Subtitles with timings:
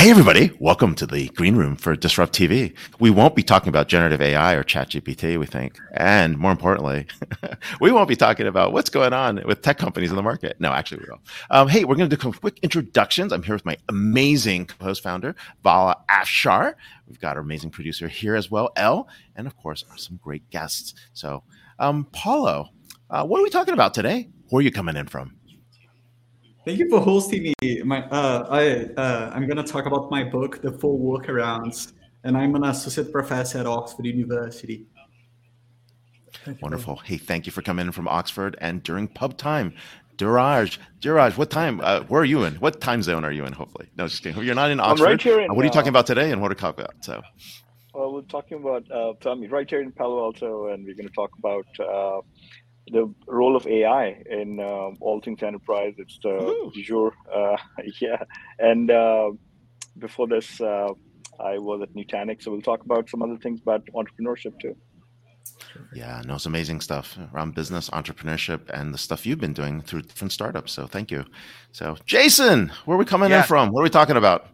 [0.00, 0.50] Hey, everybody.
[0.58, 2.74] Welcome to the green room for Disrupt TV.
[3.00, 5.78] We won't be talking about generative AI or ChatGPT, we think.
[5.92, 7.06] And more importantly,
[7.82, 10.58] we won't be talking about what's going on with tech companies in the market.
[10.58, 11.20] No, actually, we will.
[11.50, 13.30] Um, hey, we're going to do some quick introductions.
[13.30, 16.76] I'm here with my amazing co host founder, Vala Afshar.
[17.06, 19.06] We've got our amazing producer here as well, Elle,
[19.36, 20.94] and of course, some great guests.
[21.12, 21.42] So,
[21.78, 22.70] um, Paulo,
[23.10, 24.30] uh, what are we talking about today?
[24.48, 25.36] Where are you coming in from?
[26.64, 27.82] Thank you for hosting me.
[27.82, 32.36] My, uh, I, uh, I'm going to talk about my book, The Four Workarounds, and
[32.36, 34.86] I'm an associate professor at Oxford University.
[36.60, 36.96] Wonderful.
[36.96, 39.74] Hey, thank you for coming in from Oxford and during pub time.
[40.18, 41.80] Dheeraj, Dheeraj, what time?
[41.82, 42.56] Uh, where are you in?
[42.56, 43.54] What time zone are you in?
[43.54, 44.42] Hopefully, no, just kidding.
[44.44, 45.04] You're not in Oxford.
[45.04, 46.60] I'm right here in, uh, what are you talking about today, and what are we
[46.60, 47.02] talking about?
[47.02, 47.22] So,
[47.94, 51.14] well, we're talking about uh, Tommy right here in Palo Alto, and we're going to
[51.14, 52.20] talk about uh,
[52.88, 55.94] the role of AI in um, all things enterprise.
[55.98, 56.72] It's the Ooh.
[56.74, 57.56] jour, uh,
[58.00, 58.22] yeah.
[58.58, 59.30] And uh,
[59.98, 60.88] before this, uh,
[61.38, 64.76] I was at Nutanix, so we'll talk about some other things about entrepreneurship too.
[65.92, 70.02] Yeah, no, it's amazing stuff around business, entrepreneurship, and the stuff you've been doing through
[70.02, 70.72] different startups.
[70.72, 71.24] So thank you.
[71.72, 73.38] So, Jason, where are we coming yeah.
[73.38, 73.70] in from?
[73.70, 74.48] What are we talking about?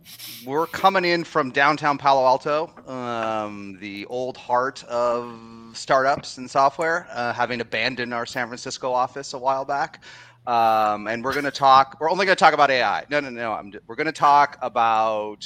[0.44, 5.38] We're coming in from downtown Palo Alto, um, the old heart of
[5.72, 10.02] startups and software, uh, having abandoned our San Francisco office a while back.
[10.46, 13.04] Um, and we're going to talk, we're only going to talk about AI.
[13.10, 13.52] No, no, no.
[13.52, 15.44] I'm, we're going to talk about,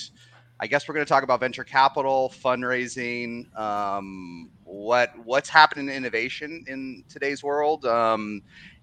[0.60, 5.94] I guess we're going to talk about venture capital, fundraising, um, what what's happening in
[5.94, 8.42] innovation in today's world, um,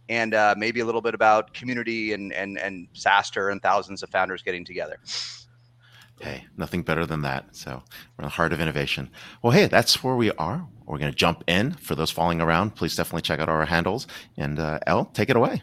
[0.10, 4.10] and uh, maybe a little bit about community and and and SaaStr and thousands of
[4.10, 4.98] founders getting together.
[6.20, 7.56] Hey, nothing better than that.
[7.56, 7.84] So
[8.18, 9.12] we're in the heart of innovation.
[9.44, 10.68] Well, hey, that's where we are.
[10.86, 11.74] We're going to jump in.
[11.74, 14.08] For those following around, please definitely check out our handles.
[14.36, 15.62] And uh, Elle, take it away.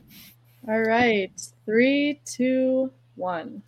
[0.68, 1.32] All right,
[1.66, 3.62] three, two, one.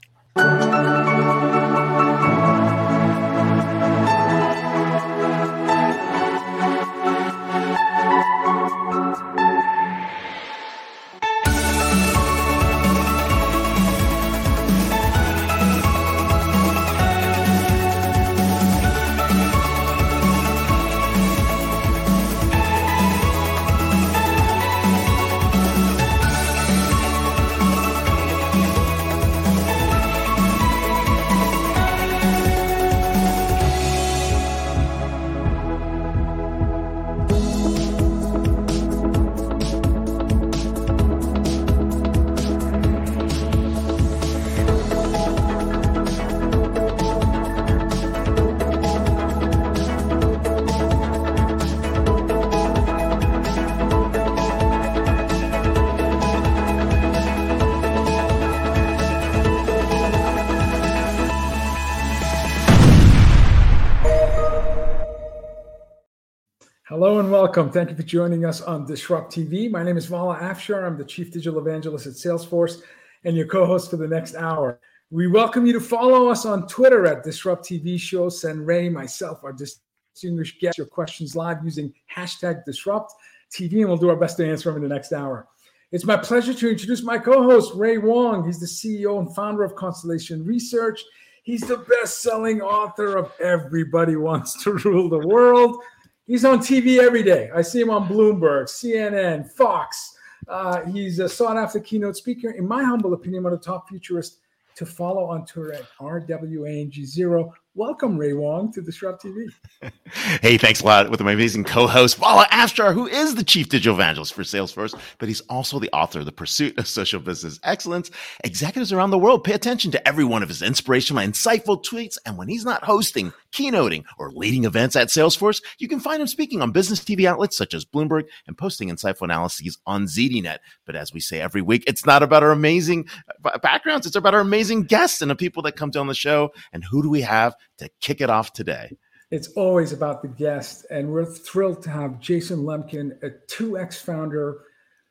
[67.57, 67.73] Welcome.
[67.73, 69.71] Thank you for joining us on Disrupt TV.
[69.71, 70.87] My name is Vala Afshar.
[70.87, 72.83] I'm the Chief Digital Evangelist at Salesforce
[73.25, 74.79] and your co host for the next hour.
[75.11, 78.29] We welcome you to follow us on Twitter at Disrupt TV Show.
[78.29, 83.15] Send Ray, myself, our distinguished guests, your questions live using hashtag Disrupt
[83.51, 85.49] TV, and we'll do our best to answer them in the next hour.
[85.93, 88.45] It's my pleasure to introduce my co host, Ray Wang.
[88.45, 91.03] He's the CEO and founder of Constellation Research.
[91.43, 95.83] He's the best selling author of Everybody Wants to Rule the World.
[96.27, 97.51] He's on TV every day.
[97.55, 100.17] I see him on Bloomberg, CNN, Fox.
[100.49, 102.51] Uh, he's a sought after keynote speaker.
[102.51, 104.39] In my humble opinion, one of the top futurists
[104.75, 107.53] to follow on Twitter at RWANG0.
[107.77, 109.51] Welcome, Ray Wang, to Disrupt TV.
[110.41, 113.95] hey, thanks a lot with my amazing co-host, Vala Afshar, who is the chief digital
[113.95, 118.11] evangelist for Salesforce, but he's also the author of The Pursuit of Social Business Excellence.
[118.45, 122.39] Executives around the world pay attention to every one of his inspirational, insightful tweets, and
[122.39, 126.63] when he's not hosting, keynoting, or leading events at Salesforce, you can find him speaking
[126.63, 130.61] on business TV outlets such as Bloomberg and posting insightful analyses on ZDNet.
[130.87, 133.07] But as we say every week, it's not about our amazing
[133.45, 136.55] uh, backgrounds; it's about our amazing guests and the people that come on the show.
[136.73, 137.55] And who do we have?
[137.79, 138.97] To kick it off today.
[139.31, 144.61] It's always about the guest, and we're thrilled to have Jason Lemkin, a 2X founder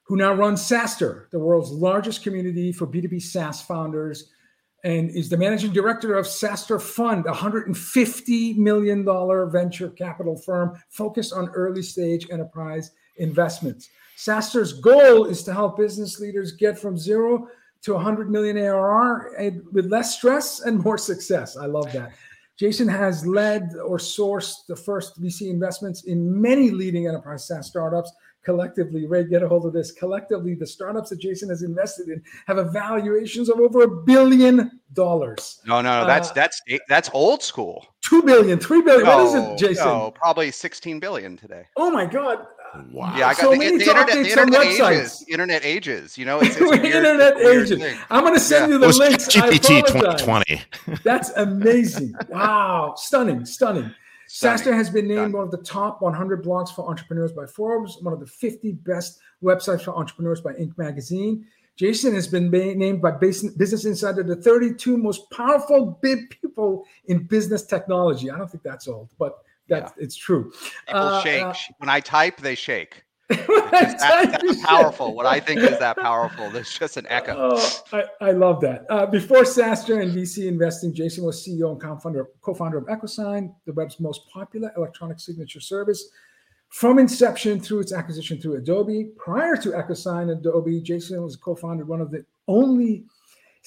[0.04, 4.32] who now runs SaaStr, the world's largest community for B2B SaaS founders,
[4.84, 9.04] and is the managing director of SaaStr Fund, a $150 million
[9.52, 13.90] venture capital firm focused on early stage enterprise investments.
[14.16, 17.48] SaaStr's goal is to help business leaders get from zero
[17.82, 19.32] to 100 million ARR
[19.72, 21.58] with less stress and more success.
[21.58, 22.14] I love that.
[22.58, 28.12] Jason has led or sourced the first VC investments in many leading enterprise SaaS startups.
[28.46, 29.92] Collectively, Ray, get a hold of this.
[29.92, 35.60] Collectively, the startups that Jason has invested in have evaluations of over a billion dollars.
[35.66, 36.06] No, no, no.
[36.06, 37.88] That's Uh, that's that's old school.
[38.02, 39.08] Two billion, three billion.
[39.08, 39.88] what is it, Jason?
[39.88, 41.66] no, probably 16 billion today.
[41.76, 42.46] Oh my God.
[42.92, 43.16] Wow.
[43.18, 44.08] Yeah, I got So the, we the internet.
[44.08, 44.92] The some internet websites.
[45.00, 45.26] ages.
[45.28, 46.18] Internet ages.
[46.18, 47.98] You know, it's, it's a weird, Internet it's a weird thing.
[48.10, 48.74] I'm going to send Yeah.
[48.76, 49.28] you the was links.
[49.28, 50.22] GPT apologize.
[50.22, 50.62] 2020.
[51.04, 52.14] That's amazing.
[52.30, 52.94] Wow.
[52.98, 53.46] Stunning.
[53.46, 53.92] Stunning.
[54.28, 54.58] Stunning.
[54.66, 55.32] SaaStr has been named Stunning.
[55.34, 59.20] one of the top 100 blogs for entrepreneurs by Forbes, one of the 50 best
[59.44, 60.78] websites for entrepreneurs by Inc.
[60.78, 61.46] magazine.
[61.78, 67.24] Jason has been ma- named by Business Insider the 32 most powerful big people in
[67.28, 68.32] business technology.
[68.32, 70.52] I don't think that's old, but that's it's true.
[70.88, 72.38] People Uh, shake uh, when I type.
[72.38, 73.04] They shake.
[73.28, 75.16] when I that, type, that's you powerful.
[75.16, 76.50] What I think is that powerful.
[76.52, 77.36] There's just an echo.
[77.38, 78.86] Oh, I, I love that.
[78.90, 83.74] Uh, before SaaStr and VC investing, Jason was CEO and co-founder, co-founder of EchoSign, the
[83.74, 86.10] web's most popular electronic signature service.
[86.70, 89.10] From inception through its acquisition through Adobe.
[89.18, 93.06] Prior to EchoSign and Adobe, Jason was co-founded one of the only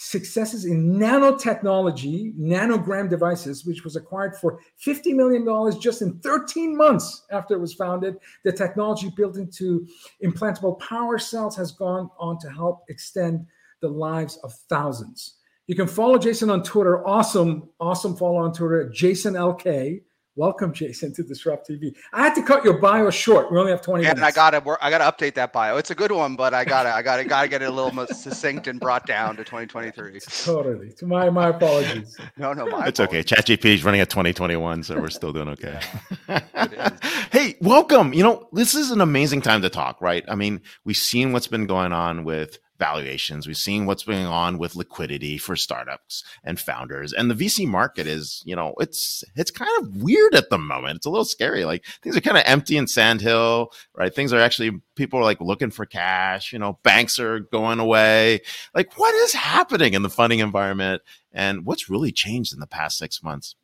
[0.00, 7.24] successes in nanotechnology, nanogram devices, which was acquired for $50 million just in 13 months
[7.32, 8.16] after it was founded.
[8.44, 9.88] The technology built into
[10.24, 13.44] implantable power cells has gone on to help extend
[13.80, 15.34] the lives of thousands.
[15.66, 17.04] You can follow Jason on Twitter.
[17.04, 20.00] Awesome, awesome follow on Twitter, Jason LK.
[20.38, 21.96] Welcome, Jason, to Disrupt TV.
[22.12, 23.50] I had to cut your bio short.
[23.50, 24.38] We only have 20 And minutes.
[24.38, 24.78] I gotta work.
[24.80, 25.78] I gotta update that bio.
[25.78, 28.06] It's a good one, but I gotta, I gotta, gotta get it a little more
[28.06, 30.20] succinct and brought down to 2023.
[30.44, 30.92] totally.
[30.92, 32.16] To my my apologies.
[32.36, 33.24] No, no, my It's okay.
[33.24, 35.80] ChatGPT is running at 2021, so we're still doing okay.
[36.28, 36.92] is.
[37.32, 38.12] hey, welcome.
[38.12, 40.24] You know, this is an amazing time to talk, right?
[40.28, 43.46] I mean, we've seen what's been going on with valuations.
[43.46, 47.12] We've seen what's going on with liquidity for startups and founders.
[47.12, 50.96] And the VC market is, you know, it's it's kind of weird at the moment.
[50.96, 51.64] It's a little scary.
[51.64, 54.14] Like things are kind of empty in Sandhill, right?
[54.14, 58.40] Things are actually people are like looking for cash, you know, banks are going away.
[58.74, 61.02] Like what is happening in the funding environment
[61.32, 63.54] and what's really changed in the past 6 months?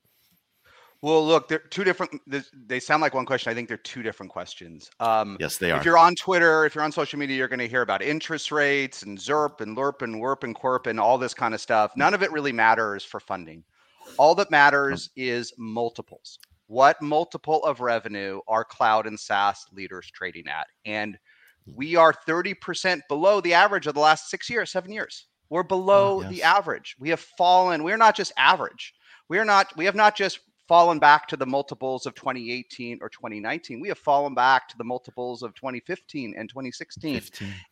[1.05, 2.19] Well, look, they're two different.
[2.67, 3.51] They sound like one question.
[3.51, 4.91] I think they're two different questions.
[5.01, 5.79] Um, Yes, they are.
[5.79, 8.51] If you're on Twitter, if you're on social media, you're going to hear about interest
[8.51, 11.93] rates and ZIRP and LERP and WERP and QUERP and all this kind of stuff.
[11.93, 12.01] Hmm.
[12.01, 13.65] None of it really matters for funding.
[14.17, 15.21] All that matters hmm.
[15.21, 16.39] is multiples.
[16.69, 20.69] What multiple of revenue are cloud and SaaS leaders trading at?
[20.87, 21.19] And
[21.67, 21.73] hmm.
[21.77, 25.27] we are 30% below the average of the last six years, seven years.
[25.51, 26.47] We're oh, below the yes.
[26.47, 26.97] average.
[26.99, 27.85] We have fallen.
[27.85, 28.95] We're not just average.
[29.29, 30.39] We are not, we have not just
[30.75, 33.79] fallen back to the multiples of 2018 or 2019.
[33.79, 37.15] We have fallen back to the multiples of 2015 and 2016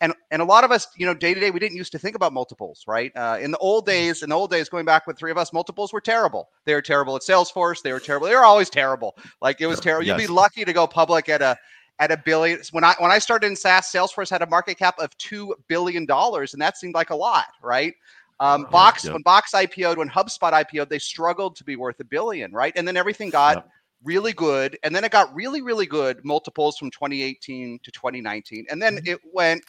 [0.01, 1.99] and and a lot of us you know day to day we didn't used to
[1.99, 3.11] think about multiples right?
[3.17, 5.53] Uh, in the old days in the old days going back with three of us
[5.53, 6.49] multiples were terrible.
[6.65, 7.83] They were terrible at salesforce.
[7.83, 8.29] They were terrible.
[8.29, 9.17] They were always terrible.
[9.41, 10.07] Like it was terrible.
[10.07, 11.57] You'd be lucky to go public at a
[11.99, 12.61] at a billion.
[12.71, 16.07] When i when i started in saas salesforce had a market cap of two billion
[16.07, 17.95] dollars and that seemed like a lot right
[18.43, 19.12] um, Box Yep.
[19.12, 22.73] when Box IPO'd, when HubSpot IPO'd, they struggled to be worth a billion, right?
[22.75, 23.69] And then everything got Yep.
[24.03, 28.83] really good, and then it got really, really good multiples from 2018 to 2019, and
[28.83, 29.62] then it went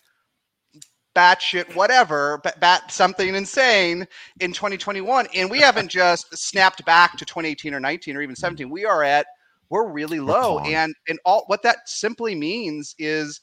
[1.15, 4.07] batshit whatever, bat, bat something insane
[4.39, 8.71] in 2021, and we haven't just snapped back to 2018 or 19 or even 17.
[8.71, 9.27] We are at
[9.69, 13.39] we're really low, and and all what that simply means is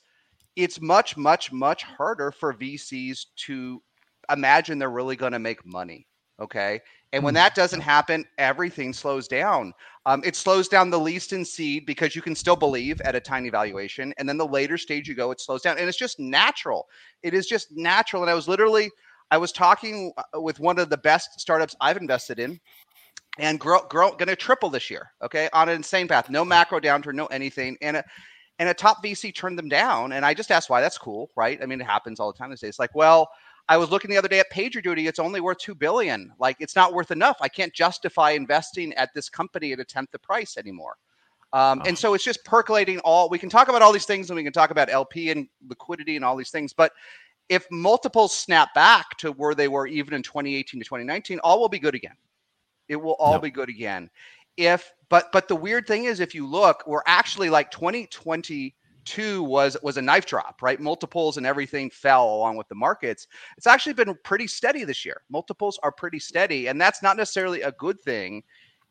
[0.56, 3.81] it's much, much, much harder for VCs to
[4.32, 6.06] imagine they're really going to make money.
[6.41, 6.81] Okay.
[7.12, 7.37] And when Hmm.
[7.37, 9.75] that doesn't happen, everything slows down.
[10.06, 13.20] Um, it slows down the least in seed because you can still believe at a
[13.20, 14.15] tiny valuation.
[14.17, 15.77] And then the later stage you go, it slows down.
[15.79, 16.87] And it's just natural.
[17.22, 18.22] It is just natural.
[18.22, 18.91] And I was literally,
[19.31, 22.58] I was talking uh, with one of the best startups I've invested in
[23.39, 25.10] and grow, grow going to triple this year.
[25.22, 25.49] Okay.
[25.53, 26.31] On an insane path.
[26.31, 27.77] No macro downturn, no anything.
[27.82, 28.05] And a,
[28.58, 30.13] and a top VC turned them down.
[30.13, 30.81] And I just asked why.
[30.81, 31.58] That's cool, right?
[31.63, 32.79] I mean, it happens all the time these days.
[32.79, 33.29] Like, well,
[33.70, 35.08] I was looking the other day at PagerDuty.
[35.08, 36.32] It's only worth two billion.
[36.41, 37.36] Like, it's not worth enough.
[37.41, 40.96] I can't justify investing at this company at a tenth the price anymore.
[41.53, 41.84] Um, Oh.
[41.86, 43.29] And so it's just percolating all.
[43.29, 46.17] We can talk about all these things, and we can talk about LP and liquidity
[46.17, 46.72] and all these things.
[46.72, 46.93] But
[47.48, 51.69] if multiples snap back to where they were even in 2018 to 2019, all will
[51.69, 52.17] be good again.
[52.89, 53.43] It will all Yep.
[53.43, 54.10] be good again.
[54.56, 57.70] If but but the weird thing is, if you look, we're actually like
[59.05, 60.81] 2022 was was a knife drop, right?
[60.81, 63.27] Multiples and everything fell along with the markets.
[63.57, 65.23] It's actually been pretty steady this year.
[65.31, 68.43] Multiples are pretty steady, and that's not necessarily a good thing.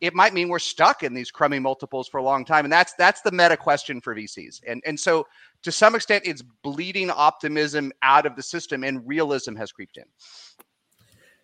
[0.01, 2.93] It might mean we're stuck in these crummy multiples for a long time, and that's
[2.93, 4.61] that's the meta question for VCs.
[4.67, 5.27] And and so
[5.63, 10.05] to some extent, it's bleeding optimism out of the system, and realism has creeped in.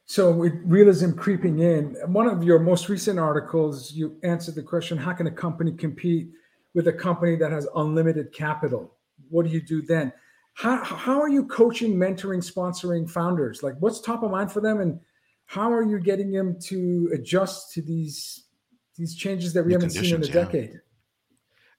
[0.07, 4.97] So with realism creeping in, one of your most recent articles, you answered the question:
[4.97, 6.29] How can a company compete
[6.75, 8.93] with a company that has unlimited capital?
[9.29, 10.13] What do you do then?
[10.53, 13.63] How how are you coaching, mentoring, sponsoring founders?
[13.63, 14.99] Like, what's top of mind for them, and
[15.47, 18.45] how are you getting them to adjust to these
[18.95, 20.33] these changes that we New haven't seen in a yeah.
[20.33, 20.81] decade?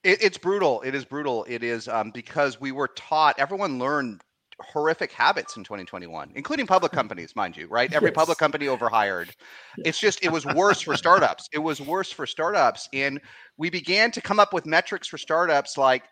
[0.03, 0.83] It, it's brutal.
[0.83, 1.45] It is brutal.
[1.49, 3.39] It is um, because we were taught.
[3.39, 4.23] Everyone learned
[4.61, 7.67] horrific habits in 2021, including public companies, mind you.
[7.69, 7.93] Right?
[7.93, 9.35] Every public company overhired.
[9.79, 11.49] It's just it was worse for startups.
[11.53, 13.21] It was worse for startups, and
[13.57, 16.05] we began to come up with metrics for startups like.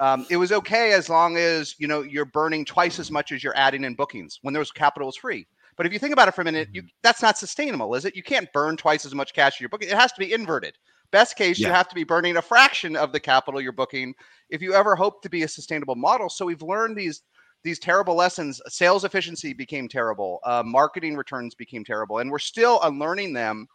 [0.00, 3.42] Um, it was okay as long as you know you're burning twice as much as
[3.42, 5.46] you're adding in bookings when there was capital was free.
[5.76, 8.16] But if you think about it for a minute, you, that's not sustainable, is it?
[8.16, 9.88] You can't burn twice as much cash as you're booking.
[9.88, 10.74] It has to be inverted.
[11.10, 14.12] Best case, you have to be burning a fraction of the capital you're booking
[14.50, 16.28] if you ever hope to be a sustainable model.
[16.28, 17.22] So we've learned these
[17.64, 18.60] these terrible lessons.
[18.68, 20.40] Sales efficiency became terrible.
[20.44, 23.66] Uh, marketing returns became terrible, and we're still unlearning them.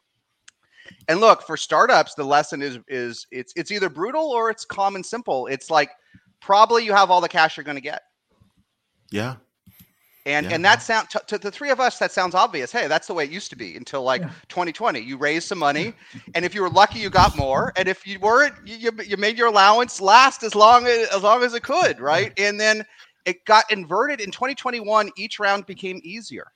[1.08, 4.96] And look, for startups, the lesson is is it's it's either brutal or it's calm
[4.96, 5.48] and simple.
[5.48, 5.90] It's like
[6.42, 8.02] probably you have all the cash you're going to get.
[9.12, 9.36] Yeah.
[10.26, 10.56] And Yeah.
[10.56, 12.72] and that sound to, to the three of us that sounds obvious.
[12.72, 14.30] Hey, that's the way it used to be until like Yeah.
[14.48, 15.00] 2020.
[15.02, 15.94] You raised some money,
[16.36, 17.74] and if you were lucky, you got more.
[17.78, 21.24] And if you weren't, you, you, you made your allowance last as long as as
[21.24, 22.32] long as it could, right?
[22.38, 22.86] And then
[23.26, 25.12] it got inverted in 2021.
[25.18, 26.52] Each round became easier.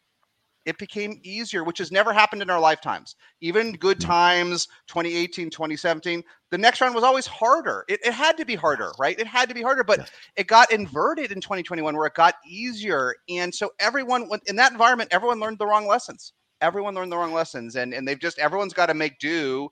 [0.66, 3.16] It became easier, which has never happened in our lifetimes.
[3.40, 4.06] Even good Mm.
[4.06, 6.22] times, 2018, 2017.
[6.52, 7.86] The next round was always harder.
[7.88, 9.18] It, it had to be harder, right?
[9.18, 13.16] It had to be harder, but it got inverted in 2021 where it got easier.
[13.30, 16.34] And so everyone in that environment, everyone learned the wrong lessons.
[16.60, 17.78] Everyone learned the wrong lessons.
[17.78, 19.70] And, and they've just, everyone's got to make do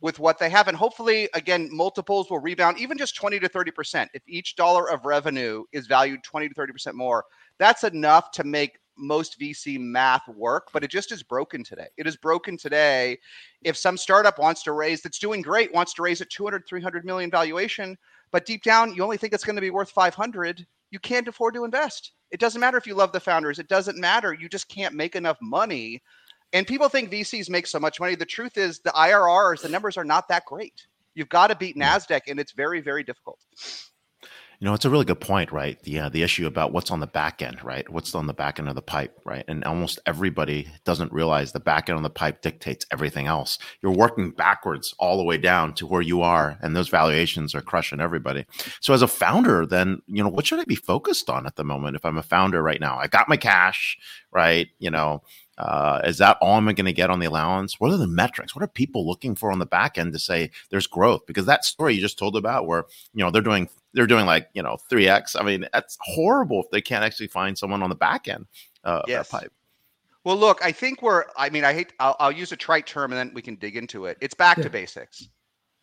[0.00, 0.68] with what they have.
[0.68, 4.08] And hopefully, again, multiples will rebound even just 20 to 30%.
[4.14, 7.24] If each dollar of revenue is valued 20 to 30% more,
[7.58, 11.86] that's enough to make most VC math work, but it just is broken today.
[11.96, 13.18] It is broken today.
[13.62, 17.04] If some startup wants to raise, that's doing great, wants to raise a 200, 300
[17.04, 17.96] million valuation,
[18.30, 21.54] but deep down, you only think it's going to be worth 500, you can't afford
[21.54, 22.12] to invest.
[22.30, 24.32] It doesn't matter if you love the founders, it doesn't matter.
[24.32, 26.02] You just can't make enough money.
[26.52, 28.14] And people think VCs make so much money.
[28.16, 30.86] The truth is, the IRRs, the numbers are not that great.
[31.14, 33.38] You've got to beat NASDAQ, and it's very, very difficult.
[34.60, 35.82] You know, it's a really good point, right?
[35.84, 37.88] The uh, the issue about what's on the back end, right?
[37.88, 39.42] What's on the back end of the pipe, right?
[39.48, 43.58] And almost everybody doesn't realize the back end of the pipe dictates everything else.
[43.82, 47.62] You're working backwards all the way down to where you are, and those valuations are
[47.62, 48.44] crushing everybody.
[48.82, 51.64] So, as a founder, then you know what should I be focused on at the
[51.64, 51.96] moment?
[51.96, 53.96] If I'm a founder right now, I got my cash,
[54.30, 54.68] right?
[54.78, 55.22] You know,
[55.60, 57.78] uh, is that all I'm going to get on the allowance?
[57.78, 58.54] What are the metrics?
[58.56, 61.26] What are people looking for on the back end to say there's growth?
[61.26, 64.48] Because that story you just told about, where you know they're doing they're doing like
[64.54, 65.36] you know three x.
[65.36, 68.46] I mean, that's horrible if they can't actually find someone on the back end
[68.84, 69.26] uh, Yes.
[69.26, 69.52] of that pipe.
[70.24, 73.10] Well, look, I think we're, I mean, I hate, I'll, I'll use a trite term
[73.10, 74.18] and then we can dig into it.
[74.20, 74.64] It's back Yeah.
[74.64, 75.28] to basics.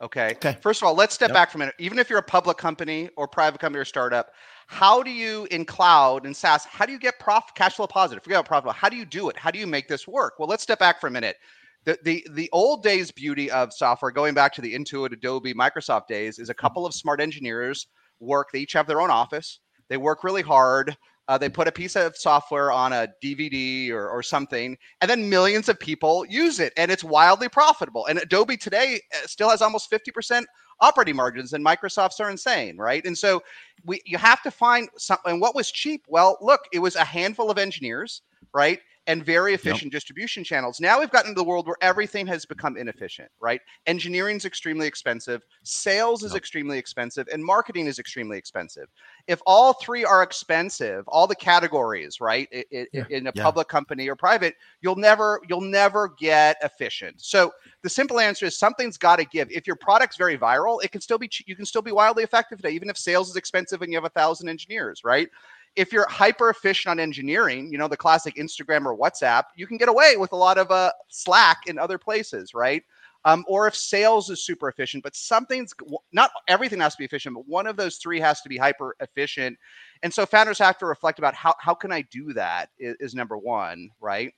[0.01, 0.32] Okay.
[0.34, 0.58] Okay.
[0.62, 1.34] First of all, let's step Yep.
[1.34, 1.75] back for a minute.
[1.80, 4.32] Even if you're a public company or private company or startup,
[4.68, 8.24] how do you in cloud and SaaS, how do you get prof cash flow positive?
[8.24, 8.74] Forget about profitable.
[8.74, 9.38] How do you do it?
[9.38, 10.36] How do you make this work?
[10.38, 11.38] Well, let's step back for a minute.
[11.86, 16.08] The, the the old days beauty of software, going back to the Intuit, Adobe, Microsoft
[16.08, 16.62] days, is a mm-hmm.
[16.62, 17.88] couple of smart engineers
[18.20, 18.50] work.
[18.51, 19.60] They each have their own office.
[19.89, 20.96] They work really hard.
[21.28, 25.30] Uh, they put a piece of software on a DVD or, or something, and then
[25.30, 28.06] millions of people use it, and it's wildly profitable.
[28.08, 30.46] And Adobe today uh, still has almost 50%
[30.82, 33.06] operating margins, and Microsoft's are insane, right?
[33.06, 33.42] And so
[33.86, 35.34] we you have to find something.
[35.34, 36.04] And what was cheap?
[36.08, 38.22] Well, look, it was a handful of engineers,
[38.54, 38.80] right?
[39.08, 40.80] And very efficient distribution channels.
[40.82, 43.62] Now we've gotten into the world where everything has become inefficient, right?
[43.86, 46.38] Engineering is extremely expensive, sales is Yep.
[46.38, 48.88] extremely expensive, and marketing is extremely expensive
[49.28, 53.06] if all three are expensive, all the categories, right, i- i- Yeah.
[53.10, 53.44] in a Yeah.
[53.44, 57.22] public company or private, you'll never you'll never get efficient.
[57.22, 57.52] So
[57.84, 59.52] the simple answer is something's got to give.
[59.52, 62.60] If your product's very viral, it can still be you can still be wildly effective
[62.60, 65.30] today, even if sales is expensive and you have a thousand engineers, right?
[65.76, 69.78] If you're hyper efficient on engineering, you know the classic Instagram or WhatsApp, you can
[69.78, 72.84] get away with a lot of uh, Slack in other places, right?
[73.28, 75.74] Um, or if sales is super efficient, but something's
[76.14, 78.96] not everything has to be efficient, but one of those three has to be hyper
[79.02, 79.58] efficient.
[80.02, 83.14] And so founders have to reflect about how, how can I do that is, is
[83.14, 84.32] number one, right?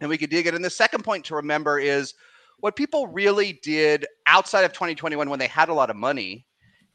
[0.00, 0.54] And we could dig it.
[0.54, 2.14] And the second point to remember is
[2.60, 6.46] what people really did outside of 2021 when they had a lot of money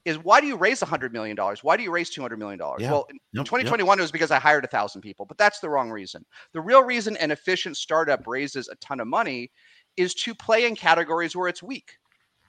[0.05, 1.35] is why do you raise $100 million?
[1.61, 2.57] Why do you raise $200 million?
[2.79, 2.91] Yeah.
[2.91, 3.45] Well, in Yep, yep.
[3.45, 6.25] 2021 it was because I hired a thousand people, but that's the wrong reason.
[6.53, 9.51] The real reason an efficient startup raises a ton of money
[9.97, 11.97] is to play in categories where it's weak,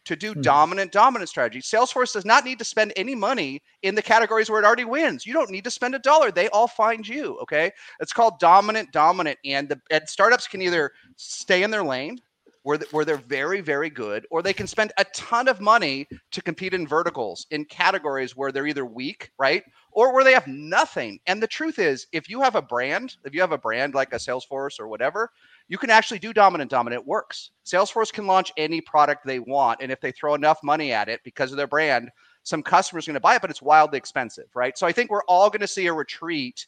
[0.04, 0.42] to do Hmm.
[0.42, 1.60] dominant, dominant strategy.
[1.60, 5.26] Salesforce does not need to spend any money in the categories where it already wins.
[5.26, 6.30] You don't need to spend a dollar.
[6.32, 7.38] They all find you.
[7.42, 7.70] Okay.
[8.00, 9.38] It's called dominant, dominant.
[9.44, 12.18] And the and startups can either stay in their lane
[12.62, 16.42] where, where they're very, very good, or they can spend a ton of money to
[16.42, 19.62] compete in verticals, in categories where they're either weak, right?
[19.92, 21.18] Or where they have nothing.
[21.26, 24.12] And the truth is, if you have a brand, if you have a brand like
[24.12, 25.30] a Salesforce or whatever,
[25.68, 27.02] you can actually do dominant dominant.
[27.02, 27.50] It works.
[27.64, 31.20] Salesforce can launch any product they want, and if they throw enough money at it
[31.24, 32.10] because of their brand,
[32.42, 34.78] some customers are going to buy it, but it's wildly expensive, right?
[34.78, 36.66] So I think we're all going to see a retreat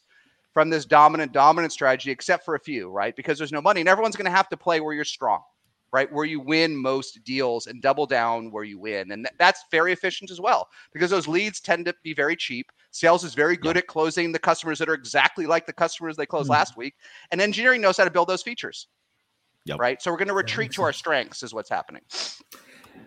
[0.53, 3.15] from this dominant dominant strategy, except for a few, right?
[3.15, 5.41] Because there's no money, and everyone's going to have to play where you're strong,
[5.91, 6.11] right?
[6.11, 9.91] Where you win most deals and double down where you win, and th- that's very
[9.93, 12.71] efficient as well because those leads tend to be very cheap.
[12.91, 13.79] Sales is very good yeah.
[13.79, 16.51] at closing the customers that are exactly like the customers they closed mm-hmm.
[16.53, 16.93] last week,
[17.31, 18.87] and engineering knows how to build those features.
[19.65, 19.79] Yep.
[19.79, 20.01] Right.
[20.01, 22.01] So we're going to retreat to our strengths, is what's happening.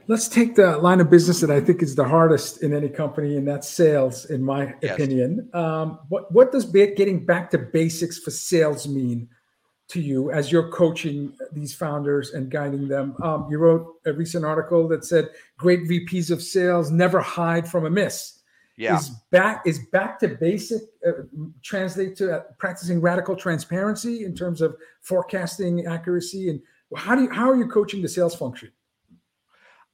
[0.06, 3.36] Let's take the line of business that I think is the hardest in any company,
[3.36, 4.94] and that's sales, in my yes.
[4.94, 5.48] opinion.
[5.54, 9.28] Um, what what does getting back to basics for sales mean
[9.88, 13.16] to you as you're coaching these founders and guiding them?
[13.22, 17.86] Um, you wrote a recent article that said great VPs of sales never hide from
[17.86, 18.42] a miss.
[18.76, 18.98] Yeah.
[18.98, 21.22] Is back is back to basic uh,
[21.62, 26.60] translate to uh, practicing radical transparency in terms of forecasting accuracy and
[26.96, 28.72] how do you how are you coaching the sales function?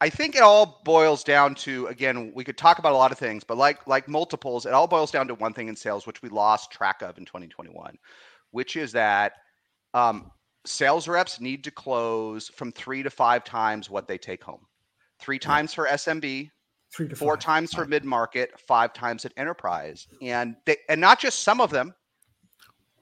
[0.03, 3.19] I think it all boils down to again, we could talk about a lot of
[3.19, 6.23] things, but like like multiples, it all boils down to one thing in sales, which
[6.23, 7.99] we lost track of in 2021,
[8.51, 9.35] which is that
[9.93, 10.31] um,
[10.65, 14.67] sales reps need to close from three to five times what they take home.
[15.19, 16.51] Three times for SMB,
[16.93, 17.43] three to four five.
[17.43, 21.71] times for mid market, five times at enterprise, and they, and not just some of
[21.71, 21.95] them,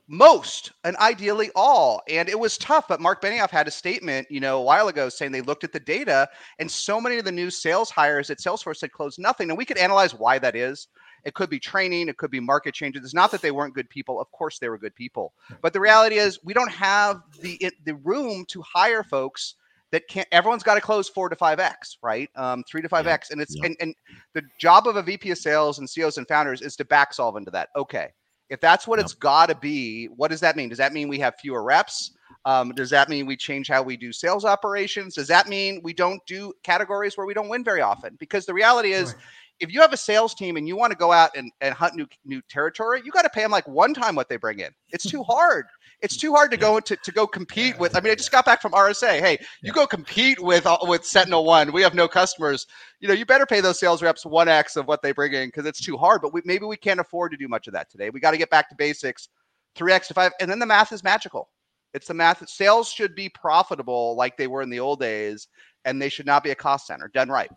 [0.09, 2.03] most and ideally all.
[2.09, 5.09] And it was tough, but Mark Benioff had a statement, you know, a while ago
[5.09, 6.29] saying they looked at the data
[6.59, 9.51] and so many of the new sales hires at Salesforce had closed nothing.
[9.51, 10.89] And we could analyze why that is.
[11.25, 13.05] It could be training, it could be market changes.
[13.05, 14.21] It's not that they weren't good people.
[14.21, 15.35] Of course they were good people.
[15.61, 19.57] But the reality is we don't have the the room to hire folks
[19.93, 23.07] that can't everyone's got to close four to five x right um, three to five
[23.07, 23.13] yeah.
[23.13, 23.67] x and it's yeah.
[23.67, 23.95] and, and
[24.35, 27.37] the job of a vp of sales and ceos and founders is to back solve
[27.37, 28.09] into that okay
[28.51, 30.69] if that's what it's got to be, what does that mean?
[30.69, 32.13] Does that mean we have fewer reps?
[32.45, 35.15] Um, does that mean we change how we do sales operations?
[35.15, 38.17] Does that mean we don't do categories where we don't win very often?
[38.19, 39.23] Because the reality is, right.
[39.61, 41.95] if you have a sales team and you want to go out and, and hunt
[41.95, 44.71] new new territory, you got to pay them like one time what they bring in.
[44.91, 45.67] It's too hard
[46.01, 47.97] it's too hard to go to, to go compete with.
[47.97, 49.21] I mean, I just got back from RSA.
[49.21, 51.73] Hey, you go compete with uh, with Sentinel One.
[51.73, 52.67] We have no customers.
[53.01, 55.49] You know, you better pay those sales reps one x of what they bring in
[55.49, 56.23] because it's too hard.
[56.23, 58.11] But we, maybe we can't afford to do much of that today.
[58.11, 59.29] We got to get back to basics,
[59.75, 61.49] three x to five, and then the math is magical.
[61.95, 62.47] It's the math.
[62.49, 65.49] Sales should be profitable like they were in the old days,
[65.85, 67.09] and they should not be a cost center.
[67.09, 67.51] Done right.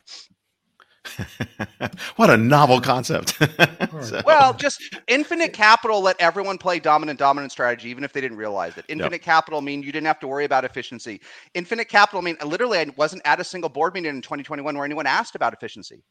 [2.16, 3.38] what a novel concept.
[4.02, 4.22] so.
[4.26, 8.78] Well, just infinite capital let everyone play dominant dominant strategy, even if they didn't realize
[8.78, 8.86] it.
[8.88, 9.22] Infinite yep.
[9.22, 11.22] capital mean you didn't have to worry about efficiency.
[11.54, 15.08] Infinite capital mean literally I wasn't at a single board meeting in 2021 where anyone
[15.08, 16.04] asked about efficiency.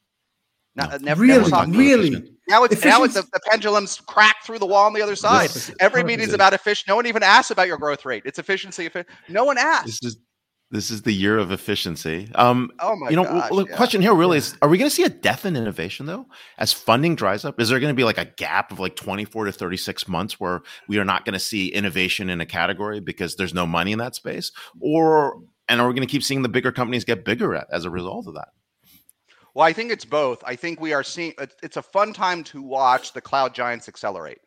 [0.76, 0.98] Not, no.
[0.98, 2.32] never, really, never really.
[2.48, 5.50] Now it's now it's the, the, pendulum's cracked through the wall on the other side.
[5.80, 6.84] Every meeting's about efficiency.
[6.88, 8.22] No one even asks about your growth rate.
[8.24, 8.88] It's efficiency.
[9.28, 9.98] No one asks.
[10.00, 10.18] This is
[10.70, 12.30] this is the year of efficiency.
[12.34, 13.76] Um, oh my you know, gosh, the yeah.
[13.76, 16.26] question here really is: Are we going to see a death in innovation though,
[16.58, 17.60] as funding dries up?
[17.60, 20.06] Is there going to be like a gap of like twenty four to thirty six
[20.06, 23.66] months where we are not going to see innovation in a category because there's no
[23.66, 27.04] money in that space, or and are we going to keep seeing the bigger companies
[27.04, 28.48] get bigger as a result of that?
[29.54, 30.42] Well, I think it's both.
[30.46, 34.38] I think we are seeing it's a fun time to watch the cloud giants accelerate.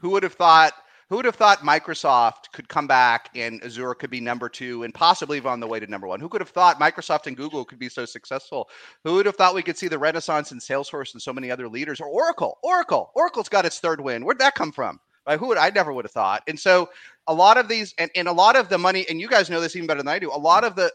[0.00, 0.74] Who would have thought?
[1.10, 4.94] Who would have thought Microsoft could come back and Azure could be number two and
[4.94, 6.20] possibly even on the way to number one?
[6.20, 8.68] Who could have thought Microsoft and Google could be so successful?
[9.02, 11.68] Who would have thought we could see the renaissance in Salesforce and so many other
[11.68, 12.58] leaders or Oracle?
[12.62, 13.10] Oracle.
[13.16, 14.24] Oracle's got its third win.
[14.24, 15.00] Where'd that come from?
[15.26, 15.36] Right?
[15.36, 16.44] Who would I never would have thought?
[16.46, 16.88] And so
[17.26, 19.60] a lot of these and, and a lot of the money, and you guys know
[19.60, 20.92] this even better than I do, a lot of the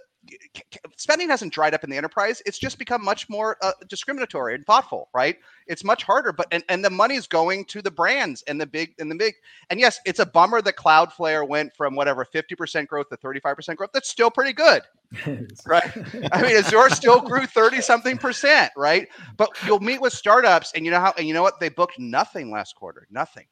[0.97, 2.41] spending hasn't dried up in the enterprise.
[2.45, 5.37] It's just become much more uh, discriminatory and thoughtful, right?
[5.67, 8.93] It's much harder, but and, and the money's going to the brands and the big
[8.99, 9.33] and the big.
[9.69, 13.91] And yes, it's a bummer that Cloudflare went from whatever 50% growth to 35% growth.
[13.93, 14.81] That's still pretty good.
[15.65, 15.91] right.
[16.31, 19.07] I mean, Azure still grew 30 something percent, right?
[19.37, 21.59] But you'll meet with startups and you know how and you know what?
[21.59, 23.07] They booked nothing last quarter.
[23.09, 23.45] Nothing.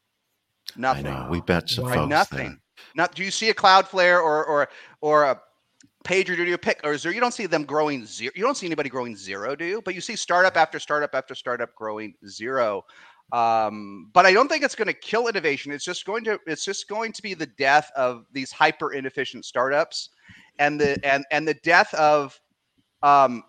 [0.75, 1.07] Nothing.
[1.07, 1.29] I know.
[1.29, 2.49] We bet some folks nothing.
[2.49, 2.59] There.
[2.95, 4.69] Not do you see a Cloudflare or or
[5.01, 5.41] or a
[6.03, 7.13] PagerDuty pick or zero.
[7.13, 8.31] You don't see them growing zero.
[8.35, 9.81] You don't see anybody growing zero, do you?
[9.81, 12.83] But you see startup after startup after startup growing zero.
[13.31, 15.71] Um, but I don't think it's going to kill innovation.
[15.71, 19.45] It's just going to it's just going to be the death of these hyper inefficient
[19.45, 20.09] startups,
[20.59, 22.39] and the and and the death of
[23.01, 23.43] um,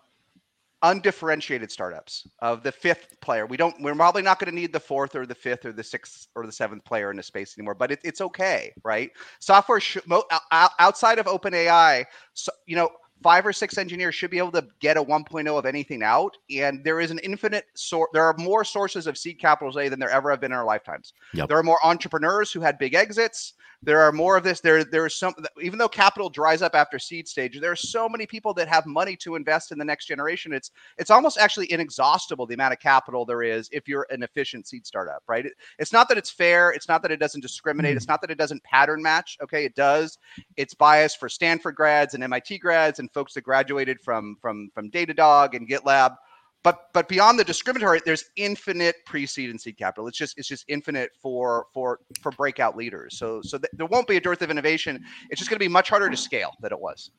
[0.84, 3.46] undifferentiated startups of the fifth player.
[3.46, 3.74] We don't.
[3.82, 6.46] We're probably not going to need the fourth or the fifth or the sixth or
[6.46, 7.74] the seventh player in the space anymore.
[7.74, 9.10] But it, it's okay, right?
[9.40, 10.24] Software sh- mo-
[10.78, 12.88] outside of OpenAI, so, you know,
[13.24, 16.36] five or six engineers should be able to get a 1.0 of anything out.
[16.54, 18.10] And there is an infinite sort.
[18.12, 20.64] There are more sources of seed capital today than there ever have been in our
[20.66, 21.14] lifetimes.
[21.32, 21.48] Yep.
[21.48, 23.54] There are more entrepreneurs who had big exits.
[23.84, 24.60] There are more of this.
[24.60, 25.34] There, there is some.
[25.60, 28.86] Even though capital dries up after seed stage, there are so many people that have
[28.86, 30.52] money to invest in the next generation.
[30.52, 34.66] It's it's almost actually inexhaustible the amount of capital there is if you're an efficient
[34.66, 35.46] seed startup, right?
[35.46, 36.70] It, it's not that it's fair.
[36.70, 37.94] It's not that it doesn't discriminate.
[37.94, 37.96] Mm.
[37.98, 39.36] It's not that it doesn't pattern match.
[39.42, 40.18] Okay, it does.
[40.56, 44.90] It's biased for Stanford grads and MIT grads and folks that graduated from from from
[44.90, 46.16] Datadog and GitLab
[46.64, 50.64] but but beyond the discriminatory there's infinite pre-seed and seed capital it's just it's just
[50.66, 54.50] infinite for for for breakout leaders so so th- there won't be a dearth of
[54.50, 55.00] innovation
[55.30, 57.10] it's just going to be much harder to scale than it was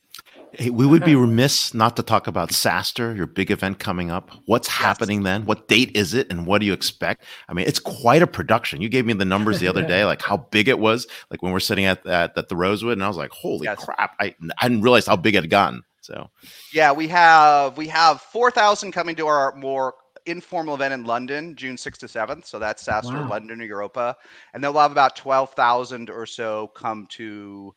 [0.53, 4.31] Hey, we would be remiss not to talk about SaaStr your big event coming up.
[4.45, 5.45] What's happening then?
[5.45, 7.25] What date is it, and what do you expect?
[7.49, 8.81] I mean, it's quite a production.
[8.81, 9.88] You gave me the numbers the other Yeah.
[9.95, 11.08] day, like how big it was.
[11.29, 13.84] Like when we're sitting at that at the Rosewood, and I was like, "Holy Yes.
[13.84, 15.84] crap!" I, I didn't realize how big it had gotten.
[16.06, 16.30] So
[16.74, 19.96] yeah we have we have 4000 coming to our more
[20.28, 23.30] informal event in london june 6th to 7th so that's SaaStr Wow.
[23.30, 24.15] london europa.
[24.54, 27.74] And then we'll have about 12000 or so come to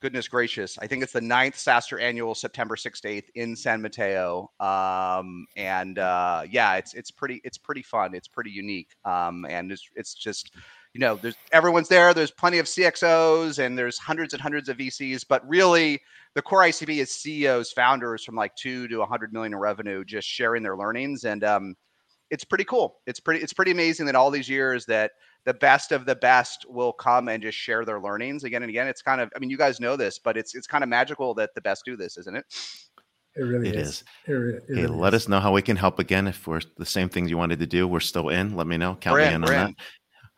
[0.00, 3.80] goodness gracious i think it's the ninth SaaStr annual september 6th to 8th in san
[3.82, 4.50] mateo.
[4.58, 8.14] Um, and uh, yeah it's it's pretty it's pretty fun.
[8.14, 8.90] It's pretty unique.
[9.04, 10.52] Um, and it's, it's just
[10.94, 12.12] you know there's everyone's there.
[12.14, 16.00] There's plenty of cxos and there's hundreds and hundreds of vcs but really
[16.34, 20.26] the core icp is ceos founders from like two to 100 million in revenue just
[20.26, 21.74] sharing their learnings and um,
[22.30, 25.12] it's pretty cool it's pretty it's pretty amazing that all these years that
[25.44, 28.86] the best of the best will come and just share their learnings again and again
[28.88, 31.34] it's kind of i mean you guys know this but it's it's kind of magical
[31.34, 32.44] that the best do this isn't it
[33.34, 33.88] It really It is.
[33.88, 34.04] is.
[34.26, 35.22] It re- it hey, really let is.
[35.24, 36.26] us know how we can help again.
[36.26, 38.54] If we're the same things you wanted to do, we're still in.
[38.56, 38.94] Let me know.
[39.00, 39.58] Count We're me in, in, on in.
[39.68, 39.74] that.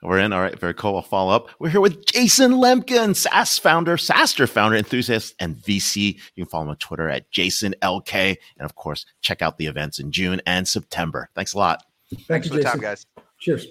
[0.05, 0.33] We're in.
[0.33, 0.59] All right.
[0.59, 0.97] Very cool.
[0.97, 1.49] I'll follow up.
[1.59, 6.21] We're here with Jason Lemkin, SaaS founder, SaaStr founder, enthusiast, and VC.
[6.35, 8.37] You can follow him on Twitter at Jason LK.
[8.59, 11.31] And of course, check out the events in June and September.
[11.35, 11.83] Thanks a lot.
[12.11, 12.81] Thank thanks you, for the Jason.
[12.81, 13.07] time guys
[13.41, 13.67] Cheers.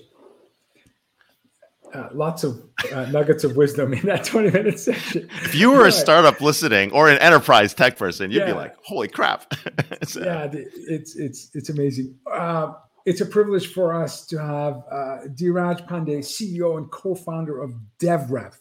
[1.94, 2.60] Uh, lots of
[2.92, 5.30] uh, nuggets of wisdom in that 20 minute section.
[5.44, 9.08] If you were a startup listening or an enterprise tech person, you'd be like, holy
[9.08, 9.54] crap.
[10.04, 12.16] So- yeah, it's it's it's amazing.
[12.30, 12.74] Uh,
[13.06, 18.56] it's a privilege for us to have uh, Dheeraj Pandey, CEO and co-founder of DevRev.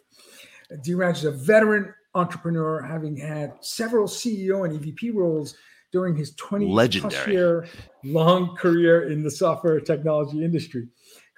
[0.84, 5.54] Dheeraj is a veteran entrepreneur, having had several CEO and EVP roles
[5.92, 7.32] during his 20 plus Legendary.
[7.32, 7.68] year
[8.04, 10.88] long career in the software technology industry.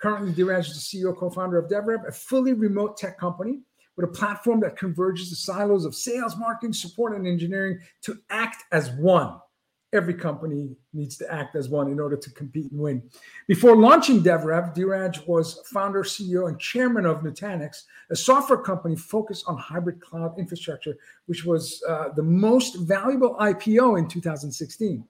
[0.01, 3.61] Currently, Dheeraj is the CEO co-founder of DevRev, a fully remote tech company
[3.97, 8.63] with a platform that converges the silos of sales, marketing, support, and engineering to act
[8.73, 9.39] as one
[9.95, 13.03] every company needs to act as one in order to compete and win.
[13.47, 19.45] Before launching DevRev, Dheeraj was founder, CEO, and chairman of Nutanix, a software company focused
[19.47, 25.05] on hybrid cloud infrastructure, which was uh, the most valuable IPO in 2016.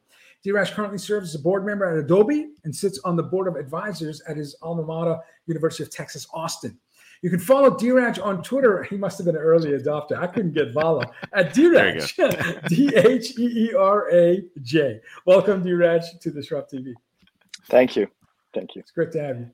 [0.45, 3.57] Dheeraj currently serves as a board member at Adobe and sits on the board of
[3.57, 6.79] advisors at his alma mater, University of Texas, Austin.
[7.25, 8.83] You can follow Dheeraj on Twitter.
[8.91, 10.19] He must have been an early adopter.
[10.19, 15.01] I couldn't get Vala at There you Dheeraj, D H E E R A J.
[15.25, 16.93] Welcome, Dheeraj, to Disrupt TV.
[17.71, 18.09] Thank you.
[18.53, 18.83] Thank you.
[18.83, 19.51] It's great to have you.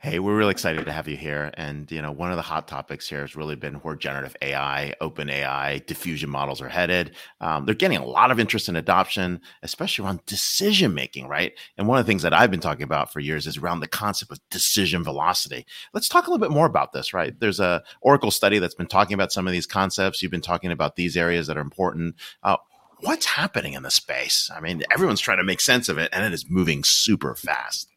[0.00, 1.50] Hey, we're really excited to have you here.
[1.54, 4.94] And, you know, one of the hot topics here has really been where generative AI,
[5.00, 7.14] open AI, diffusion models are headed.
[7.40, 11.52] Um, they're getting a lot of interest in adoption, especially around decision making, right?
[11.76, 13.88] And one of the things that I've been talking about for years is around the
[13.88, 15.66] concept of decision velocity.
[15.92, 17.38] Let's talk a little bit more about this, right?
[17.38, 20.22] There's a Oracle study that's been talking about some of these concepts.
[20.22, 22.14] You've been talking about these areas that are important.
[22.42, 22.56] Uh,
[23.00, 24.50] what's happening in the space?
[24.54, 27.88] I mean, everyone's trying to make sense of it, and it is moving super fast.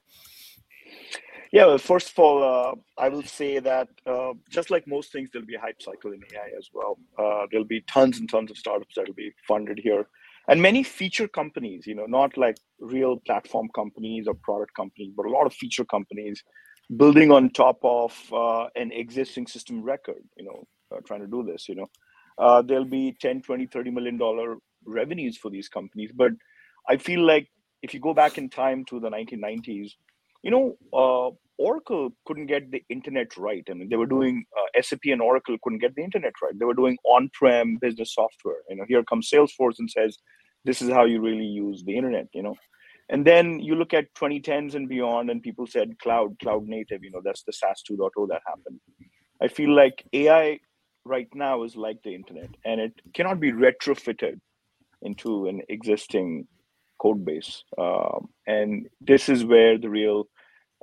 [1.52, 5.30] Yeah, well, first of all, uh, I will say that uh, just like most things,
[5.32, 6.98] there'll be a hype cycle in AI as well.
[7.20, 10.08] Uh, there'll be tons and tons of startups that'll be funded here,
[10.48, 11.86] and many feature companies.
[11.86, 15.84] You know, not like real platform companies or product companies, but a lot of feature
[15.84, 16.42] companies
[16.96, 20.24] building on top of uh, an existing system record.
[20.38, 20.64] You know,
[20.96, 21.68] uh, trying to do this.
[21.68, 21.90] You know,
[22.38, 26.32] uh, there'll be 10, 20, 30 million dollar revenues for these companies, but
[26.88, 27.50] I feel like
[27.82, 29.96] if you go back in time to the 1990s
[30.44, 33.63] you know, uh, Oracle couldn't get the internet right.
[33.69, 36.58] I mean, they were doing uh, SAP and Oracle couldn't get the internet right.
[36.58, 38.62] They were doing on-prem business software.
[38.69, 40.17] You know, here comes Salesforce and says,
[40.65, 42.56] "This is how you really use the internet." You know,
[43.10, 47.04] and then you look at 2010s and beyond, and people said cloud, cloud native.
[47.04, 48.80] You know, that's the SaaS 2.0 that happened.
[49.41, 50.60] I feel like AI
[51.06, 54.39] right now is like the internet, and it cannot be retrofitted
[55.02, 56.47] into an existing
[57.02, 57.63] code base.
[57.78, 60.28] Um, and this is where the real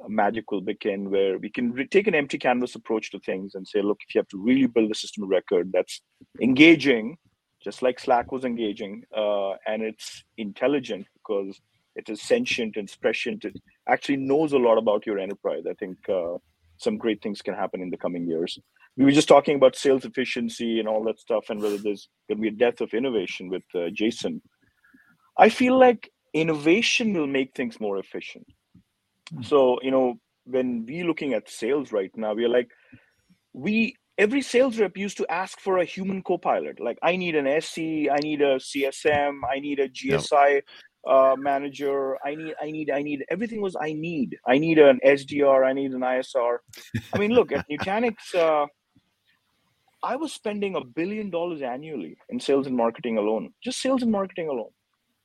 [0.07, 3.67] magic will begin, where we can re- take an empty canvas approach to things and
[3.67, 6.01] say, look, if you have to really build a system of record that's
[6.41, 7.17] engaging,
[7.63, 11.61] just like Slack was engaging, uh, and it's intelligent because
[11.97, 13.45] it is sentient and prescient.
[13.45, 13.57] It
[13.89, 15.65] actually knows a lot about your enterprise.
[15.69, 16.39] I think uh,
[16.77, 18.59] some great things can happen in the coming years.
[18.97, 22.39] We were just talking about sales efficiency and all that stuff, and whether there's going
[22.39, 24.43] to be a death of innovation with uh, Jason.
[25.37, 28.47] I feel like innovation will make things more efficient.
[29.43, 30.14] So, you know,
[30.45, 32.71] when we looking at sales right now, we are like,
[33.53, 36.81] we every sales rep used to ask for a human co-pilot.
[36.81, 40.62] Like, I need an SC, I need a CSM, I need a GSI
[41.07, 43.25] uh, manager, I need, I need, I need.
[43.31, 44.37] Everything was I need.
[44.47, 46.59] I need an SDR, I need an ISR.
[47.12, 48.17] I mean, look at Nutanix.
[48.35, 48.67] Uh,
[50.03, 54.12] I was spending a billion dollars annually in sales and marketing alone, just sales and
[54.12, 54.71] marketing alone,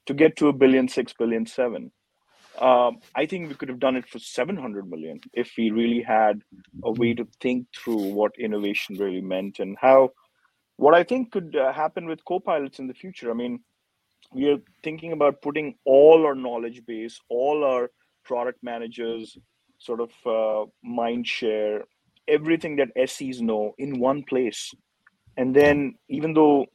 [0.08, 1.92] to get to a billion six, billion seven.
[2.60, 6.42] Um, I think we could have done it for 700 million if we really had
[6.84, 10.12] a way to think through what innovation really meant and how
[10.78, 13.32] what I think could uh, happen with co-pilots in the future.
[13.32, 13.60] I mean,
[14.34, 17.92] we are thinking about putting all our knowledge base, all our
[18.24, 19.38] product managers,
[19.78, 21.84] sort of uh, mind share,
[22.28, 24.74] everything that SEs know in one place.
[25.38, 26.68] And then, even though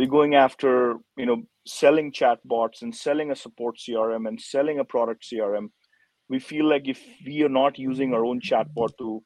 [0.00, 4.84] we're going after, you know, selling chatbots and selling a support CRM and selling a
[4.84, 5.68] product CRM,
[6.30, 9.22] we feel like if we are not using our own chatbot to,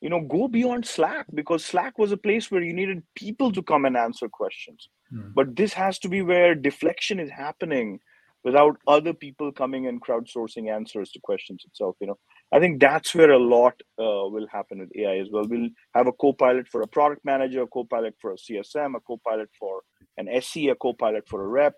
[0.00, 3.62] you know, go beyond Slack because Slack was a place where you needed people to
[3.62, 4.88] come and answer questions.
[5.10, 5.32] Hmm.
[5.34, 8.00] But this has to be where deflection is happening
[8.44, 11.96] without other people coming and crowdsourcing answers to questions itself.
[12.00, 12.18] You know,
[12.54, 15.44] I think that's where a lot uh, will happen with AI as well.
[15.44, 19.50] We'll have a co-pilot for a product manager, a co-pilot for a CSM, a co-pilot
[19.58, 19.80] for
[20.18, 21.74] an SE, a co-pilot for a rep,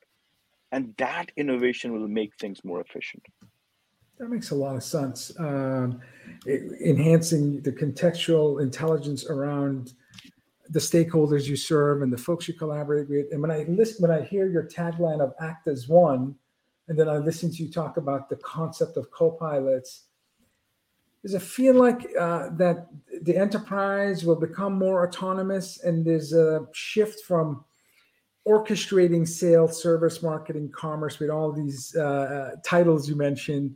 [0.72, 3.22] and that innovation will make things more efficient.
[4.18, 5.32] That makes a lot of sense.
[5.38, 6.00] Um,
[6.46, 9.94] enhancing the contextual intelligence around
[10.68, 13.26] the stakeholders you serve and the folks you collaborate with.
[13.32, 16.34] And when I listen, when I hear your tagline of "Act as One,"
[16.88, 20.05] and then I listen to you talk about the concept of co-pilots,
[21.26, 22.86] does it feel like uh, that
[23.22, 27.64] the enterprise will become more autonomous and there's a shift from
[28.46, 33.74] orchestrating sales, service, marketing, commerce with all these uh, uh, titles you mentioned,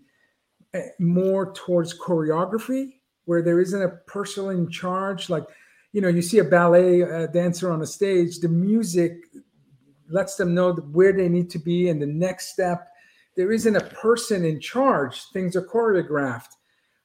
[0.74, 2.92] eh, more towards choreography,
[3.24, 5.28] where there isn't a person in charge.
[5.28, 5.44] Like,
[5.92, 9.24] you know, you see a ballet uh, dancer on a stage, the music
[10.08, 12.86] lets them know where they need to be and the next step.
[13.36, 15.24] There isn't a person in charge.
[15.32, 16.54] Things are choreographed.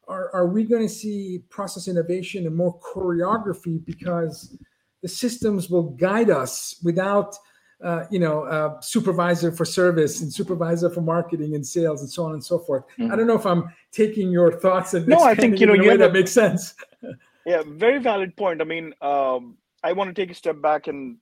[0.08, 4.58] Are, are we going to see process innovation and more choreography because
[5.02, 7.36] the systems will guide us without–
[7.84, 12.24] uh, you know, uh, supervisor for service and supervisor for marketing and sales and so
[12.26, 12.84] on and so forth.
[12.98, 13.12] Mm-hmm.
[13.12, 15.88] I don't know if I'm taking your thoughts and no, I think you know in
[15.88, 16.74] a that makes sense.
[17.46, 18.62] yeah, very valid point.
[18.62, 21.18] I mean, um, I want to take a step back and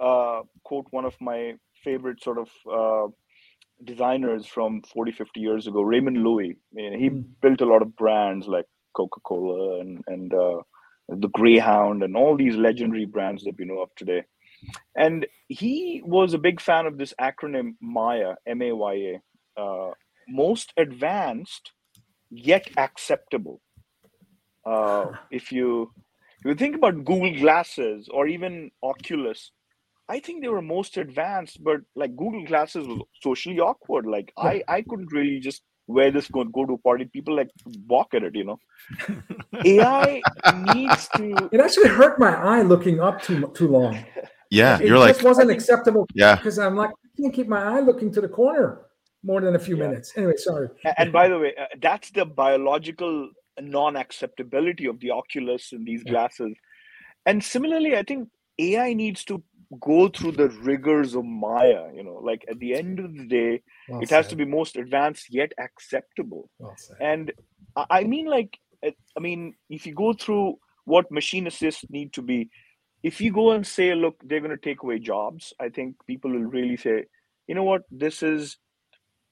[0.00, 3.10] uh, quote one of my favorite sort of uh,
[3.84, 6.52] designers from 40, 50 years ago, Raymond Loewy.
[6.52, 7.24] I mean, he mm.
[7.40, 8.66] built a lot of brands like
[8.96, 10.58] Coca-Cola and and uh,
[11.08, 14.22] the Greyhound and all these legendary brands that we know of today
[14.96, 19.90] and he was a big fan of this acronym Maya, M A Y A, uh,
[20.28, 21.72] most advanced
[22.30, 23.60] yet acceptable.
[24.64, 25.90] Uh, if you
[26.38, 29.50] if you think about Google Glasses or even Oculus,
[30.12, 34.04] I think they were most advanced, but like Google Glasses was socially awkward.
[34.06, 37.06] Like I I couldn't really just wear this go go to a party.
[37.06, 37.50] People like
[37.92, 38.58] balk at it, you know.
[39.64, 40.20] AI
[40.74, 41.48] needs to.
[41.50, 43.98] It actually hurt my eye looking up too too long.
[44.50, 46.06] Yeah, it you're just like wasn't acceptable.
[46.14, 48.82] Yeah, because I'm like I can't keep my eye looking to the corner
[49.24, 49.88] more than a few yeah.
[49.88, 50.12] minutes.
[50.16, 50.68] Anyway, sorry.
[50.98, 56.54] And by the way, uh, that's the biological non-acceptability of the Oculus and these glasses.
[57.24, 59.42] And similarly, I think AI needs to
[59.80, 61.88] go through the rigors of Maya.
[61.94, 64.16] You know, like at the end of the day, well it said.
[64.16, 66.50] has to be most advanced yet acceptable.
[66.58, 67.32] Well and
[67.76, 72.50] I mean, like, I mean, if you go through what machine assists need to be,
[73.02, 76.30] if you go and say, look, they're going to take away jobs, I think people
[76.30, 77.04] will really say,
[77.46, 78.58] you know what, this is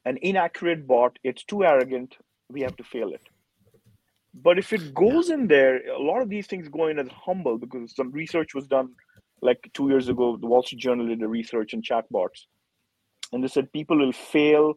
[0.05, 1.19] an inaccurate bot.
[1.23, 2.17] It's too arrogant.
[2.49, 3.23] We have to fail it.
[4.33, 7.59] But if it goes in there, a lot of these things go in as humble
[7.59, 8.91] because some research was done
[9.43, 10.37] like two years ago.
[10.37, 12.47] The Wall Street Journal did a research on chatbots.
[13.33, 14.75] And they said people will fail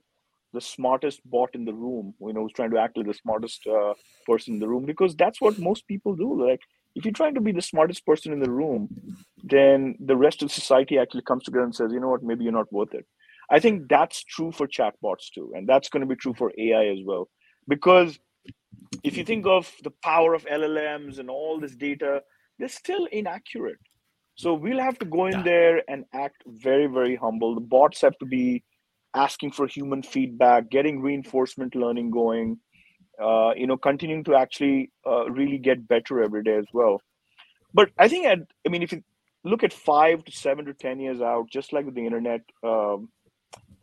[0.54, 3.66] the smartest bot in the room, you know, who's trying to act like the smartest
[3.68, 3.94] uh,
[4.26, 6.48] person in the room because that's what most people do.
[6.48, 6.62] Like,
[6.96, 8.88] if you're trying to be the smartest person in the room,
[9.44, 12.54] then the rest of society actually comes together and says, you know what, maybe you're
[12.54, 13.06] not worth it.
[13.50, 15.52] I think that's true for chatbots too.
[15.56, 17.30] And that's going to be true for AI as well.
[17.68, 18.20] Because
[19.04, 22.22] if you think of the power of LLMs and all this data,
[22.60, 23.80] they're still inaccurate.
[24.36, 25.44] So we'll have to go in Yeah.
[25.44, 27.56] there and act very, very humble.
[27.56, 28.64] The bots have to be
[29.14, 32.60] asking for human feedback, getting reinforcement learning going,
[33.20, 37.00] uh, you know, continuing to actually uh, really get better every day as well.
[37.74, 39.04] But I think, at, I mean, if you
[39.44, 43.10] look at five to seven to 10 years out, just like with the internet, um,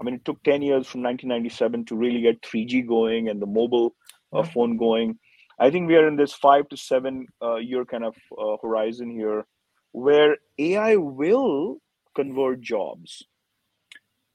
[0.01, 3.47] I mean, it took 10 years from 1997 to really get 3G going and the
[3.47, 3.95] mobile
[4.33, 5.19] uh, phone going.
[5.61, 9.11] I think we are in this five to seven uh, year kind of uh, horizon
[9.11, 9.45] here
[9.93, 11.79] where AI will
[12.15, 13.25] convert jobs.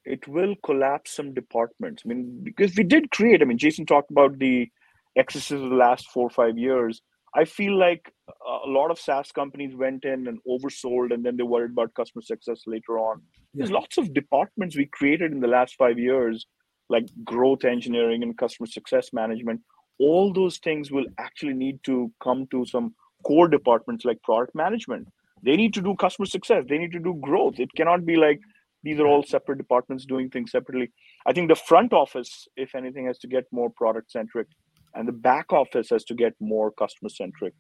[0.03, 2.03] It will collapse some departments.
[2.05, 4.69] I mean, because we did create, I mean, Jason talked about the
[5.15, 7.01] excesses of the last four or five years.
[7.33, 11.43] I feel like a lot of SaaS companies went in and oversold, and then they
[11.43, 13.21] worried about customer success later on.
[13.53, 16.45] There's lots of departments we created in the last five years,
[16.89, 19.61] like growth engineering and customer success management.
[19.99, 25.07] All those things will actually need to come to some core departments like product management.
[25.43, 26.63] They need to do customer success.
[26.67, 27.59] They need to do growth.
[27.59, 28.39] It cannot be like
[28.83, 30.91] these are all separate departments doing things separately.
[31.25, 34.47] I think the front office, if anything, has to get more product centric,
[34.93, 37.53] and the back office has to get more customer centric.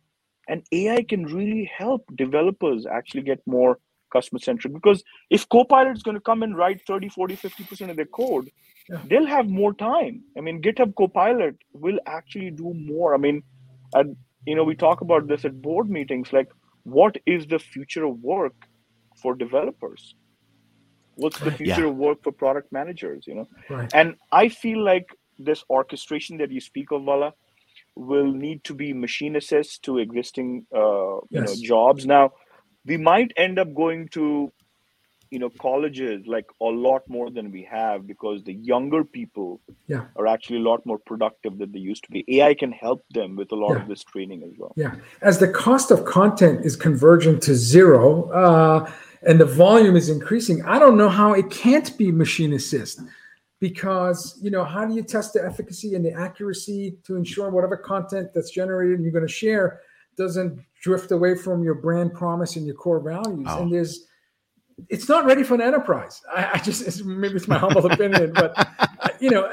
[0.47, 3.79] And AI can really help developers actually get more
[4.13, 7.95] customer centric because if Copilot is going to come and write 30, 40, 50% of
[7.95, 8.51] their code,
[8.87, 9.01] Yeah.
[9.07, 10.21] they'll have more time.
[10.37, 13.15] I mean, GitHub Copilot will actually do more.
[13.15, 13.41] I mean,
[13.95, 16.47] and you know, we talk about this at board meetings like,
[16.85, 18.55] what is the future of work
[19.21, 20.15] for developers?
[21.15, 21.87] What's the future Yeah.
[21.87, 23.25] of work for product managers?
[23.27, 23.93] You know, Right.
[23.93, 25.07] and I feel like
[25.39, 27.33] this orchestration that you speak of, Vala,
[27.95, 32.05] will need to be machine assist to existing uh, you know jobs.
[32.07, 32.31] Now,
[32.85, 34.53] we might end up going to
[35.31, 40.05] you know colleges like a lot more than we have because the younger people Yeah.
[40.15, 42.23] are actually a lot more productive than they used to be.
[42.37, 43.81] AI can help them with a lot Yeah.
[43.81, 44.73] of this training as well.
[44.75, 44.95] Yeah.
[45.21, 48.89] As the cost of content is converging to zero uh,
[49.23, 53.01] and the volume is increasing, I don't know how it can't be machine assist
[53.59, 57.77] because, you know, how do you test the efficacy and the accuracy to ensure whatever
[57.77, 59.81] content that's generated and you're going to share
[60.17, 63.47] doesn't drift away from your brand promise and your core values?
[63.49, 63.63] Oh.
[63.63, 64.07] And there's,
[64.89, 66.21] it's not ready for an enterprise.
[66.35, 69.49] I, I just, it's, maybe it's my humble opinion, but, uh, you know,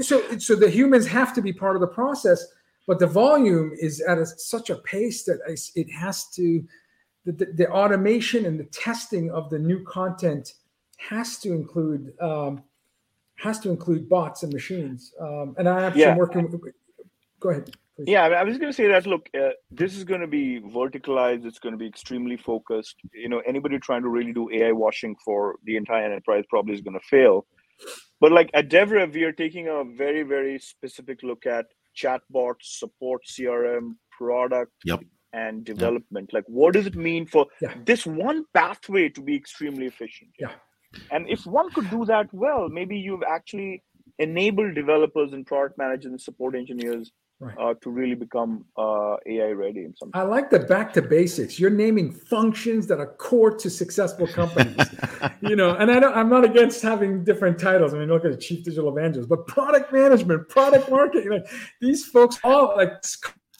[0.00, 2.44] so, so the humans have to be part of the process
[2.86, 5.40] but the volume is at a, such a pace that
[5.74, 6.64] it has to
[7.24, 10.54] the, the, the automation and the testing of the new content
[10.98, 12.62] has to include um,
[13.34, 16.10] has to include bots and machines um, and i have Yeah.
[16.10, 16.72] some working with,
[17.40, 18.08] go ahead please.
[18.08, 19.06] Yeah, I was going to say that.
[19.06, 21.44] Look, uh, this is going to be verticalized.
[21.46, 22.96] It's going to be extremely focused.
[23.14, 26.80] You know, anybody trying to really do AI washing for the entire enterprise probably is
[26.82, 27.46] going to fail.
[28.20, 33.22] But like at DevRev, we are taking a very, very specific look at chatbots, support,
[33.26, 35.00] CRM, product, Yep.
[35.32, 36.32] and development.
[36.32, 37.74] Like, what does it mean for Yeah.
[37.84, 40.30] this one pathway to be extremely efficient?
[40.38, 40.52] Yeah.
[41.10, 43.82] And if one could do that well, maybe you've actually
[44.18, 47.54] enabled developers and product managers and support engineers Right.
[47.58, 51.60] uh, to really become uh, AI ready in some I like the back to basics.
[51.60, 54.86] You're naming functions that are core to successful companies.
[55.42, 57.92] you know, and I don't, I'm not against having different titles.
[57.92, 61.46] I mean, look at the chief digital evangelist, but product management, product marketing, like
[61.82, 62.92] these folks all like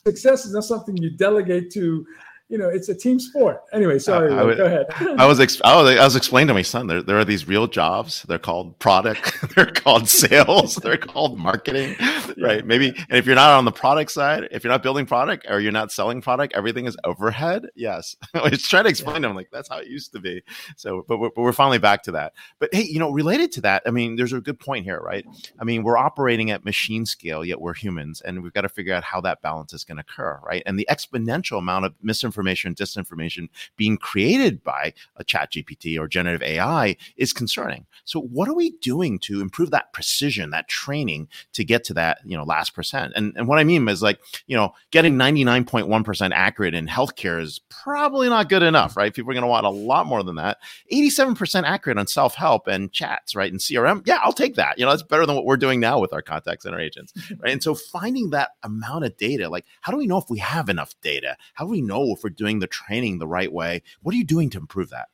[0.07, 2.07] success is not something you delegate to.
[2.49, 3.63] You know, it's a team sport.
[3.73, 4.87] Anyway, sorry, I would- go ahead.
[5.19, 7.49] I was ex- I was I was explaining to my son there there are these
[7.49, 8.23] real jobs.
[8.23, 9.35] They're called product.
[9.57, 10.77] they're called sales.
[10.83, 11.97] they're called marketing.
[12.41, 12.65] Right?
[12.65, 12.89] Maybe.
[12.89, 15.73] And if you're not on the product side, if you're not building product or you're
[15.73, 17.67] not selling product, everything is overhead.
[17.75, 18.15] Yes.
[18.35, 20.43] I was trying to explain to him like that's how it used to be.
[20.77, 22.35] So, but we're, but we're finally back to that.
[22.61, 25.27] But hey, you know, related to that, I mean, there's a good point here, right?
[25.59, 28.95] I mean, we're operating at machine scale, yet we're humans, and we've got to figure
[28.95, 30.63] out how that balance is going to occur, right?
[30.67, 36.97] And the exponential amount of misinformation, disinformation being created by a ChatGPT or generative AI
[37.17, 37.87] is concerning.
[38.05, 42.19] So what are we doing to improve that precision, that training to get to that,
[42.25, 43.13] you know, last percent?
[43.17, 47.61] And, and what I mean is like, you know, getting 99.1% accurate in healthcare is
[47.69, 49.13] probably not good enough, right?
[49.13, 50.59] People are going to want a lot more than that.
[50.93, 53.51] 87% accurate on self-help and chats, right?
[53.51, 54.79] And CRM, yeah, I'll take that.
[54.79, 57.53] You know, that's better than what we're doing now with our contact center agents, right?
[57.53, 60.69] And so finding that amount of data, like how do we know if we have
[60.69, 61.37] enough data?
[61.55, 63.83] How do we know if we're doing the training the right way?
[64.03, 65.09] What are you doing to improve that?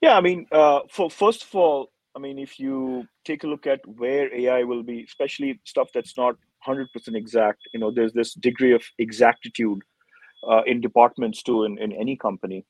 [0.00, 3.66] Yeah, I mean, uh, for first of all, I mean, if you take a look
[3.66, 6.36] at where AI will be, especially stuff that's not
[6.66, 9.82] 100% exact, you know, there's this degree of exactitude
[10.48, 12.64] uh, in departments too, in, in any company.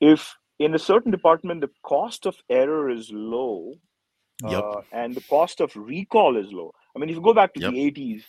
[0.00, 3.74] If in a certain department the cost of error is low,
[4.44, 4.64] Yep.
[4.64, 6.72] uh, and the cost of recall is low.
[6.94, 7.70] I mean, if you go back to Yep.
[7.70, 8.22] the 80s,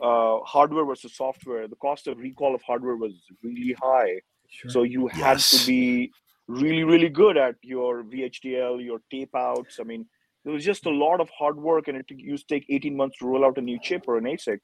[0.00, 3.12] uh, hardware versus software, the cost of recall of hardware was
[3.42, 4.20] really high.
[4.48, 4.70] Sure.
[4.70, 5.50] So you had yes.
[5.50, 6.10] to be
[6.48, 9.78] really, really good at your VHDL, your tape outs.
[9.80, 10.06] I mean,
[10.44, 13.18] there was just a lot of hard work, and it used to take 18 months
[13.18, 14.58] to roll out a new chip or an ASIC.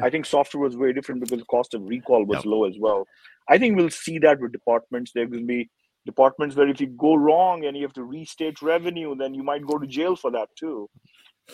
[0.00, 3.04] I think software was very different because the cost of recall was low as well.
[3.48, 5.10] I think we'll see that with departments.
[5.12, 5.70] There will be
[6.06, 9.66] departments where if you go wrong and you have to restate revenue, then you might
[9.66, 10.88] go to jail for that too.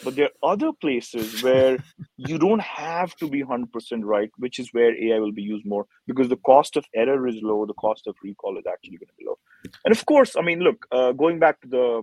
[0.03, 1.79] But there are other places where
[2.17, 3.69] you don't have to be 100%
[4.03, 7.37] right, which is where AI will be used more because the cost of error is
[7.43, 9.39] low, the cost of recall is actually going to be low.
[9.85, 12.03] And of course, I mean, look, uh, going back to the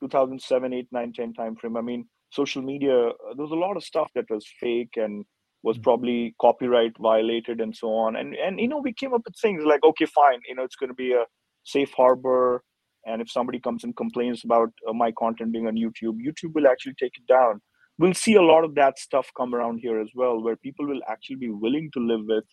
[0.00, 3.84] 2007, 8, 9, 10 timeframe, I mean, social media, uh, there was a lot of
[3.84, 5.24] stuff that was fake and
[5.62, 5.82] was mm.
[5.82, 8.16] probably copyright violated and so on.
[8.16, 10.76] And, and you know, we came up with things like, okay, fine, you know, it's
[10.76, 11.24] going to be a
[11.64, 12.62] safe harbor
[13.06, 16.66] and if somebody comes and complains about uh, my content being on youtube youtube will
[16.66, 17.60] actually take it down.
[17.98, 21.00] We'll see a lot of that stuff come around here as well where people will
[21.08, 22.44] actually be willing to live with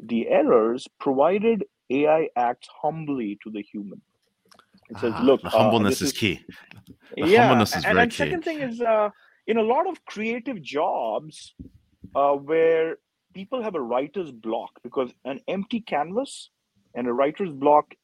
[0.00, 4.00] the errors provided ai acts humbly to the human.
[4.88, 6.40] It says ah, look the humbleness uh, is, is, key.
[7.16, 9.10] The yeah humbleness is and, and second thing is uh,
[9.46, 11.54] in a lot of creative jobs
[12.14, 12.96] uh, where
[13.34, 16.50] people have a writer's block because an empty canvas
[16.94, 17.94] and a writer's block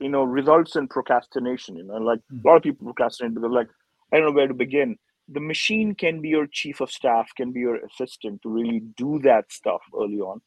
[0.00, 2.46] you know results in procrastination you know like mm-hmm.
[2.46, 3.68] a lot of people procrastinate because like
[4.12, 4.96] i don't know where to begin
[5.28, 9.18] the machine can be your chief of staff can be your assistant to really do
[9.22, 10.40] that stuff early on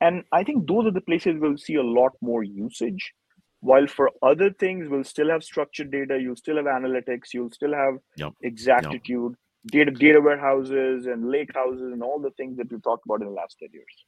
[0.00, 3.12] and i think those are the places we'll see a lot more usage
[3.60, 7.74] while for other things we'll still have structured data you'll still have analytics you'll still
[7.74, 8.32] have yep.
[8.42, 9.34] exactitude
[9.72, 9.72] yep.
[9.72, 13.28] data data warehouses and lake houses and all the things that we've talked about in
[13.28, 14.04] the last 10 years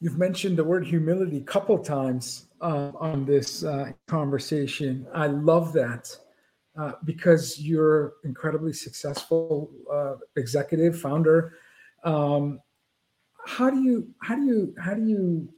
[0.00, 5.06] You've mentioned the word humility a couple times uh, on this uh, conversation.
[5.14, 6.14] I love that
[6.76, 11.54] uh, because you're incredibly successful uh, executive founder.
[12.02, 12.60] Um,
[13.46, 15.48] how do you how do you how do you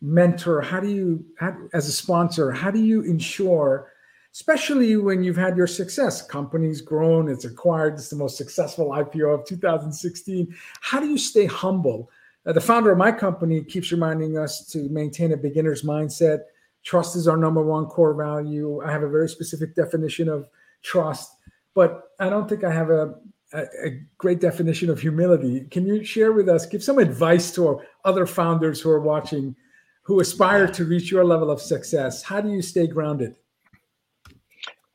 [0.00, 0.60] mentor?
[0.60, 2.50] How do you how, as a sponsor?
[2.50, 3.90] How do you ensure?
[4.32, 9.32] Especially when you've had your success, company's grown, it's acquired, it's the most successful IPO
[9.32, 10.52] of 2016.
[10.80, 12.10] How do you stay humble?
[12.46, 16.40] Uh, the founder of my company keeps reminding us to maintain a beginner's mindset.
[16.82, 18.82] Trust is our number one core value.
[18.84, 20.48] I have a very specific definition of
[20.82, 21.36] trust,
[21.74, 23.14] but I don't think I have a,
[23.54, 25.66] a, a great definition of humility.
[25.70, 29.56] Can you share with us, give some advice to other founders who are watching
[30.02, 32.22] who aspire to reach your level of success?
[32.22, 33.36] How do you stay grounded?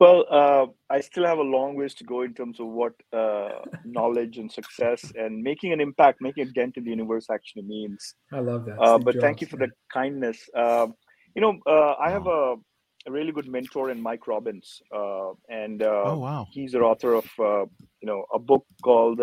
[0.00, 3.50] Well, uh, I still have a long ways to go in terms of what uh,
[3.84, 8.14] knowledge and success and making an impact, making a dent in the universe actually means.
[8.32, 8.80] I love that.
[8.80, 9.66] Uh, but Jobs, thank you for yeah.
[9.66, 10.48] the kindness.
[10.56, 10.94] Um,
[11.36, 12.54] you know, uh, I have a,
[13.06, 16.46] a, really good mentor in Mike Robbins, uh, and uh, oh, wow.
[16.50, 19.20] he's the author of you know a book called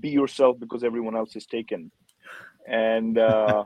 [0.00, 1.92] "Be Yourself Because Everyone Else Is Taken."
[2.66, 3.64] and uh,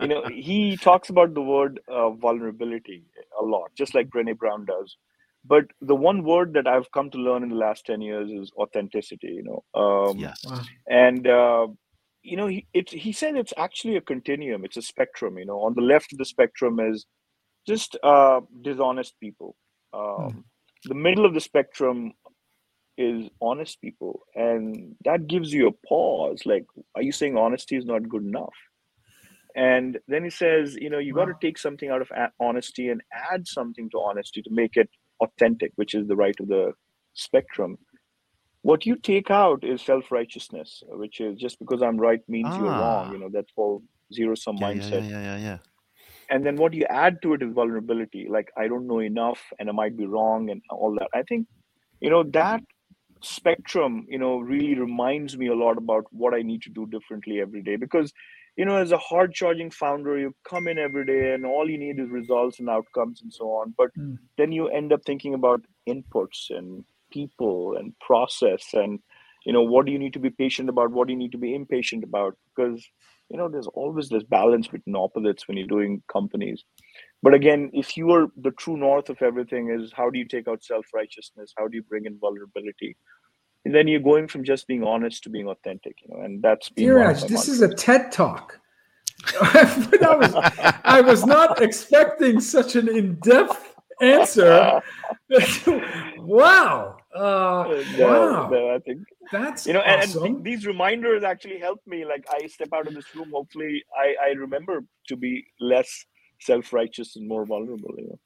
[0.00, 3.02] you know he talks about the word uh, vulnerability
[3.40, 4.98] a lot just like Brené Brown does
[5.44, 8.50] but the one word that i've come to learn in the last 10 years is
[8.56, 10.44] authenticity you know um, yes.
[10.88, 11.66] and uh,
[12.22, 15.60] you know he, it, he said it's actually a continuum it's a spectrum you know
[15.60, 17.06] on the left of the spectrum is
[17.66, 19.56] just uh, dishonest people
[19.92, 20.42] um, mm.
[20.84, 22.12] the middle of the spectrum
[22.96, 26.66] is honest people and that gives you a pause like
[26.96, 28.54] are you saying honesty is not good enough
[29.54, 31.24] and then he says you know you wow.
[31.24, 32.10] got to take something out of
[32.40, 33.00] honesty and
[33.32, 34.90] add something to honesty to make it
[35.20, 36.72] authentic, which is the right of the
[37.14, 37.78] spectrum.
[38.62, 42.58] What you take out is self righteousness, which is just because I'm right means ah.
[42.58, 43.12] you're wrong.
[43.12, 45.02] You know, that's all zero sum yeah, mindset.
[45.02, 45.58] Yeah, yeah, yeah, yeah.
[46.30, 49.68] And then what you add to it is vulnerability, like I don't know enough and
[49.68, 51.08] I might be wrong and all that.
[51.14, 51.46] I think,
[52.00, 52.60] you know, that
[53.22, 57.40] spectrum, you know, really reminds me a lot about what I need to do differently
[57.40, 58.12] every day because
[58.58, 61.78] you know, as a hard charging founder, you come in every day and all you
[61.78, 63.72] need is results and outcomes and so on.
[63.78, 64.18] But mm.
[64.36, 68.98] then you end up thinking about inputs and people and process and,
[69.46, 70.90] you know, what do you need to be patient about?
[70.90, 72.36] What do you need to be impatient about?
[72.54, 72.84] Because,
[73.28, 76.64] you know, there's always this balance between opposites when you're doing companies.
[77.22, 80.48] But again, if you are the true north of everything is how do you take
[80.48, 81.52] out self righteousness?
[81.56, 82.96] How do you bring in vulnerability?
[83.68, 86.70] And then you're going from just being honest to being authentic you know and that's
[86.70, 88.58] Dheeraj, this is a ted talk
[89.42, 90.34] I, was,
[90.84, 94.80] I was not expecting such an in-depth answer
[96.18, 99.00] wow uh, no, wow no, i think
[99.30, 100.22] that's you know awesome.
[100.24, 103.84] and, and these reminders actually help me like i step out of this room hopefully
[103.98, 106.06] i i remember to be less
[106.40, 108.18] self-righteous and more vulnerable you know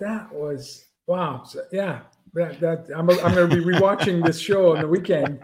[0.00, 1.42] that was Wow.
[1.44, 2.00] So, yeah.
[2.34, 5.40] That, that I'm, I'm going to be rewatching this show on the weekend,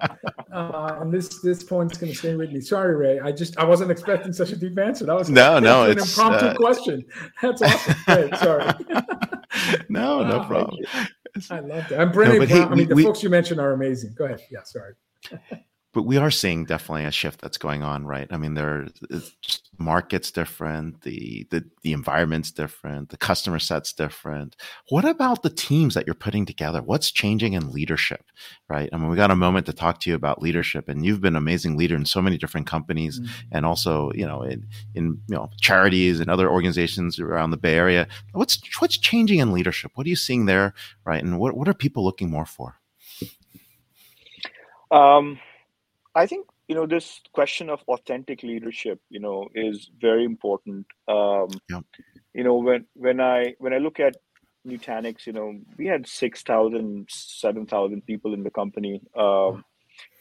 [0.53, 2.61] uh, and this this point's going to stay with me.
[2.61, 3.21] Sorry, Ray.
[3.21, 5.07] I just I wasn't expecting such a deep answer.
[5.07, 7.05] That was no, no, an it's impromptu uh, question.
[7.41, 7.95] That's awesome.
[8.07, 8.37] Great.
[8.39, 8.73] Sorry.
[9.89, 10.85] no, no problem.
[11.49, 12.13] I love that.
[12.13, 12.73] But hey, Brown.
[12.73, 14.15] I mean, the we- folks you mentioned are amazing.
[14.19, 14.41] Go ahead.
[14.51, 14.65] Yeah.
[14.65, 14.95] Sorry.
[15.93, 18.29] but we are seeing definitely a shift that's going on right?
[18.31, 24.57] I mean there it's markets different the, the the environment's different the customer set's different.
[24.89, 26.83] What about the teams that you're putting together?
[26.83, 28.25] What's changing in leadership
[28.69, 28.89] right?
[28.93, 31.35] I mean we got a moment to talk to you about leadership and you've been
[31.35, 33.21] an amazing leader in so many different companies
[33.51, 37.75] and also you know in in you know charities and other organizations around the bay
[37.75, 38.07] area.
[38.33, 39.93] What's what's changing in leadership?
[39.95, 40.75] What are you seeing there
[41.05, 41.23] right?
[41.23, 42.77] And what, what are people looking more for?
[44.91, 45.39] Um,
[46.21, 50.87] I think you know this question of authentic leadership, you know, is very important.
[51.09, 51.85] Um, Yep.
[52.35, 54.17] You know, when when I when I look at
[54.67, 59.65] Nutanix, you know, we had 6,000, 7,000 people in the company, um,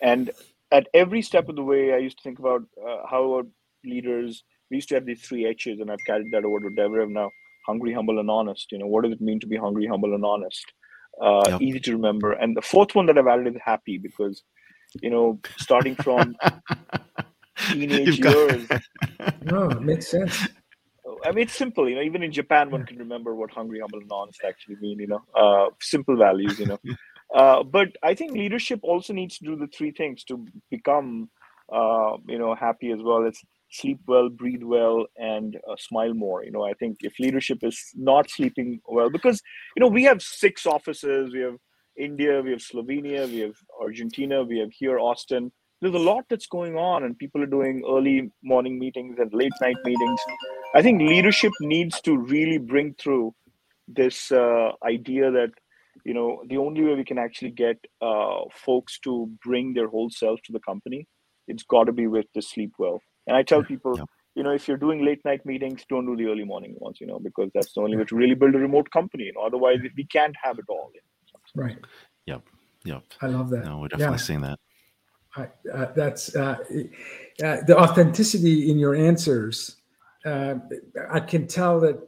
[0.01, 0.31] and
[0.71, 3.43] at every step of the way, I used to think about uh, how our
[3.83, 4.43] leaders.
[4.69, 7.29] We used to have these three H's, and I've carried that over to DevRev now:
[7.67, 8.71] hungry, humble, and honest.
[8.71, 10.65] You know, what does it mean to be hungry, humble, and honest?
[11.21, 11.61] Uh, Yep.
[11.61, 12.31] Easy to remember.
[12.31, 14.43] And the fourth one that I've added is happy because
[15.01, 16.35] you know, starting from
[17.57, 18.69] teenage got- years.
[19.43, 20.47] No, it makes sense.
[21.25, 21.89] I mean, it's simple.
[21.89, 24.99] You know, even in Japan, one can remember what hungry, humble, and honest actually mean.
[24.99, 26.59] You know, uh, simple values.
[26.59, 26.79] You know,
[27.35, 31.29] uh, but I think leadership also needs to do the three things to become,
[31.73, 33.25] uh, you know, happy as well.
[33.25, 36.43] It's sleep well, breathe well, and uh, smile more.
[36.43, 39.41] You know, I think if leadership is not sleeping well, because
[39.75, 41.55] you know we have six offices, we have
[41.99, 45.51] India, we have Slovenia, we have Argentina, we have here Austin.
[45.81, 49.53] There's a lot that's going on, and people are doing early morning meetings and late
[49.61, 50.19] night meetings.
[50.75, 53.33] I think leadership needs to really bring through
[53.87, 55.51] this uh, idea that
[56.05, 60.09] you know the only way we can actually get uh, folks to bring their whole
[60.09, 61.07] self to the company,
[61.47, 63.01] it's got to be with the sleep well.
[63.27, 64.03] And I tell people, Yeah.
[64.35, 67.07] you know, if you're doing late night meetings, don't do the early morning ones, you
[67.07, 69.25] know, because that's the only way to really build a remote company.
[69.25, 70.91] You know, otherwise we can't have it all.
[71.55, 71.77] Right.
[72.25, 72.43] yep
[72.85, 73.65] yep I love that.
[73.65, 74.17] no we're definitely Yeah.
[74.17, 74.59] seeing that
[75.35, 76.57] I, uh, that's uh,
[77.43, 79.77] uh, the authenticity in your answers.
[80.25, 80.55] Uh,
[81.11, 81.99] I can tell that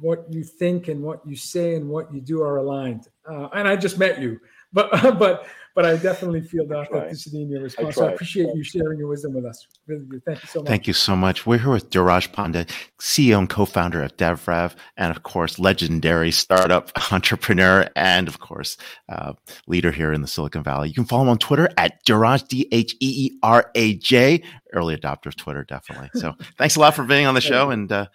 [0.00, 3.06] what you think and what you say and what you do are aligned.
[3.30, 4.40] Uh, and I just met you,
[4.74, 7.96] but but but I definitely feel the I authenticity in your response.
[7.96, 8.14] So I try.
[8.14, 9.66] appreciate you sharing your wisdom with us.
[9.88, 10.68] Thank you so much.
[10.68, 11.46] Thank you so much.
[11.46, 12.70] We're here with Dheeraj Pandey,
[13.00, 18.76] CEO and co-founder of DevRev, and of course, legendary startup entrepreneur, and of course,
[19.08, 19.32] uh,
[19.66, 20.88] leader here in the Silicon Valley.
[20.88, 24.42] You can follow him on Twitter at Dheeraj, D H E E R A J.
[24.72, 26.10] Early adopter of Twitter, definitely.
[26.14, 28.06] So thanks a lot for being on the show, and uh,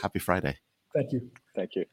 [0.00, 0.56] happy Friday.
[0.94, 1.30] Thank you.
[1.54, 1.84] Thank you.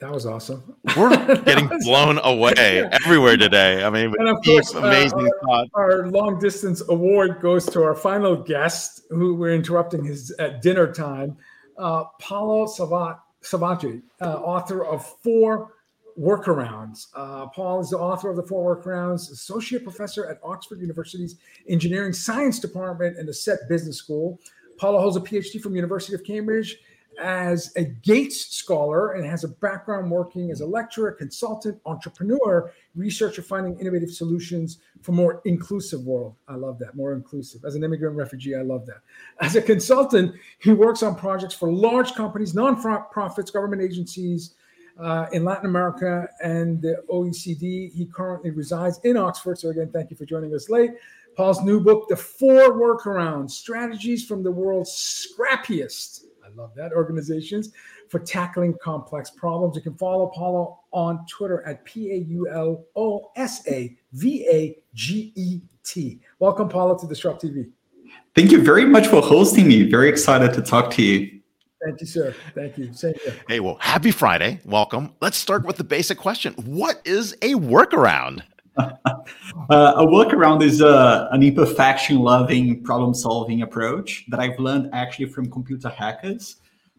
[0.00, 0.74] That was awesome.
[0.96, 1.10] We're
[1.44, 3.84] getting blown away everywhere today.
[3.84, 5.70] I mean, And of course, uh, amazing thoughts.
[5.74, 10.92] Our long distance award goes to our final guest, who we're interrupting his at dinner
[10.92, 11.36] time,
[11.78, 15.74] uh, Paulo Savaget, uh, author of Four
[16.18, 17.06] Workarounds.
[17.14, 21.36] Uh, Paul is the author of the Four Workarounds, associate professor at Oxford University's
[21.68, 24.40] Engineering Science Department and the Saïd Business School.
[24.76, 26.78] Paulo holds a PhD from University of Cambridge
[27.20, 33.42] as a Gates Scholar and has a background working as a lecturer, consultant, entrepreneur, researcher
[33.42, 36.36] finding innovative solutions for more inclusive world.
[36.48, 37.64] I love that, more inclusive.
[37.64, 39.02] As an immigrant refugee, I love that.
[39.40, 44.54] As a consultant, he works on projects for large companies, non-profits, government agencies
[44.98, 47.92] uh, in Latin America and the OECD.
[47.92, 49.58] He currently resides in Oxford.
[49.58, 50.92] So again, thank you for joining us late.
[51.36, 56.24] Paul's new book, The Four Workarounds: Strategies from the World's Scrappiest
[56.56, 56.92] love that.
[56.92, 57.72] Organizations
[58.08, 59.76] for tackling complex problems.
[59.76, 64.46] You can follow Paulo on Twitter at P A U L O S A V
[64.50, 66.20] A G E T.
[66.38, 67.70] Welcome, Paulo, to DisrupTV.
[68.34, 69.88] Thank you very much for hosting me.
[69.88, 71.40] Very excited to talk to you.
[71.84, 72.34] Thank you, sir.
[72.54, 72.92] Thank you.
[72.94, 73.34] Same here.
[73.46, 74.60] Hey, well, happy Friday.
[74.64, 75.12] Welcome.
[75.20, 78.42] Let's start with the basic question What is a workaround?
[78.76, 85.26] Uh, a workaround is uh, an imperfection loving problem solving approach that I've learned actually
[85.26, 86.56] from computer hackers.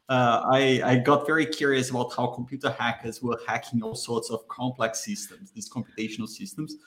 [0.10, 4.48] Uh, I, I got very curious about how computer hackers were hacking all sorts of
[4.48, 6.78] complex systems, these computational systems.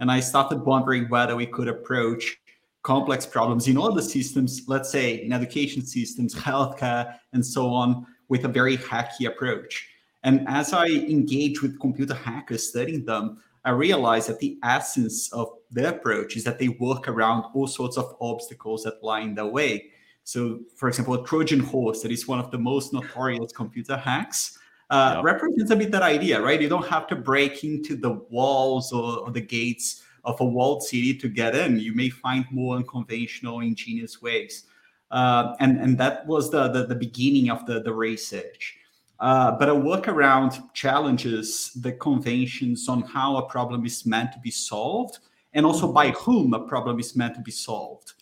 [0.00, 2.38] And I started wondering whether we could approach
[2.82, 8.44] complex problems in other systems, let's say in education systems, healthcare, and so on, with
[8.44, 9.88] a very hacky approach.
[10.22, 15.48] And as I engage with computer hackers studying them, I realized that the essence of
[15.72, 19.46] their approach is that they work around all sorts of obstacles that lie in their
[19.46, 19.90] way.
[20.22, 24.58] So, for example, a Trojan horse, that is one of the most notorious computer hacks,
[24.90, 25.24] uh, Yep.
[25.24, 26.60] represents a bit that idea, right?
[26.62, 30.84] You don't have to break into the walls or, or the gates of a walled
[30.84, 31.78] city to get in.
[31.80, 34.64] You may find more unconventional, ingenious ways.
[35.10, 38.78] Uh, and, and that was the, the, the beginning of the, the research.
[39.18, 44.50] Uh, but a workaround challenges the conventions on how a problem is meant to be
[44.50, 45.18] solved
[45.54, 48.12] and also by whom a problem is meant to be solved.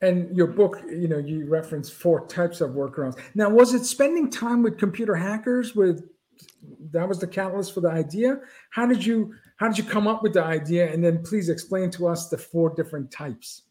[0.00, 3.18] And your book, you know, you reference four types of workarounds.
[3.34, 5.74] Now, was it spending time with computer hackers?
[5.74, 6.08] With
[6.92, 8.38] that was the catalyst for the idea.
[8.70, 10.92] How did you how did you come up with the idea?
[10.92, 13.62] And then please explain to us the four different types.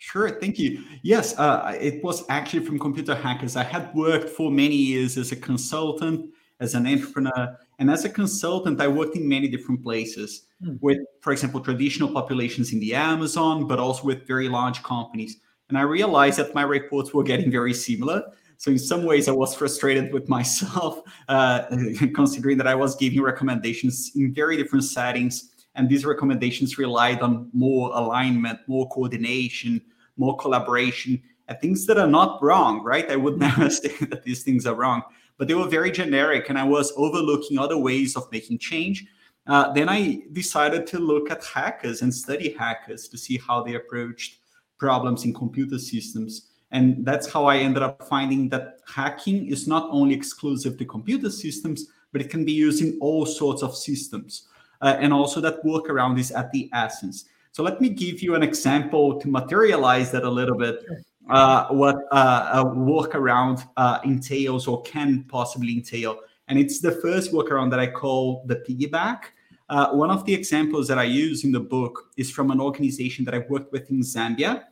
[0.00, 0.82] Sure, thank you.
[1.02, 3.54] Yes, uh, it was actually from computer hackers.
[3.54, 8.08] I had worked for many years as a consultant, as an entrepreneur, and as a
[8.08, 10.76] consultant, I worked in many different places Hmm.
[10.80, 15.36] with, for example, traditional populations in the Amazon, but also with very large companies.
[15.68, 18.22] And I realized that my reports were getting very similar.
[18.56, 21.62] So in some ways, I was frustrated with myself, uh,
[22.14, 27.48] considering that I was giving recommendations in very different settings, and these recommendations relied on
[27.52, 29.80] more alignment, more coordination,
[30.16, 33.10] more collaboration, and things that are not wrong, right?
[33.10, 35.02] I would never say that these things are wrong,
[35.36, 39.06] but they were very generic, and I was overlooking other ways of making change.
[39.46, 43.74] Uh, then I decided to look at hackers and study hackers to see how they
[43.74, 44.38] approached
[44.78, 46.48] problems in computer systems.
[46.72, 51.30] And that's how I ended up finding that hacking is not only exclusive to computer
[51.30, 54.46] systems, but it can be used in all sorts of systems.
[54.80, 57.26] Uh, and also that workaround is at the essence.
[57.52, 60.84] So let me give you an example to materialize that a little bit.
[61.28, 66.18] Uh, what uh, a workaround uh, entails or can possibly entail.
[66.48, 69.26] And it's the first workaround that I call the piggyback.
[69.68, 73.24] Uh, one of the examples that I use in the book is from an organization
[73.26, 74.64] that I worked with in Zambia.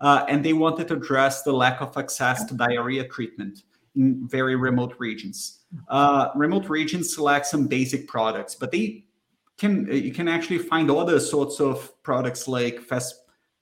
[0.00, 3.62] Uh, and they wanted to address the lack of access to diarrhea treatment
[3.96, 5.60] in very remote regions.
[5.88, 9.04] Uh, remote regions select some basic products, but they
[9.62, 9.74] can
[10.08, 13.10] you can actually find other sorts of products like fast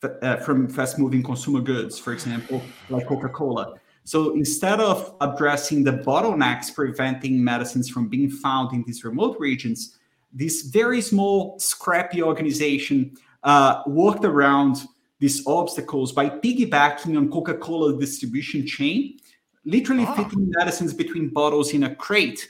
[0.03, 3.75] uh, from fast moving consumer goods, for example, like Coca Cola.
[4.05, 9.99] So instead of addressing the bottlenecks preventing medicines from being found in these remote regions,
[10.33, 12.99] this very small, scrappy organization
[13.43, 14.75] uh, worked around
[15.19, 19.19] these obstacles by piggybacking on Coca Cola distribution chain,
[19.67, 20.15] literally Ah.
[20.15, 22.41] fitting medicines between bottles in a crate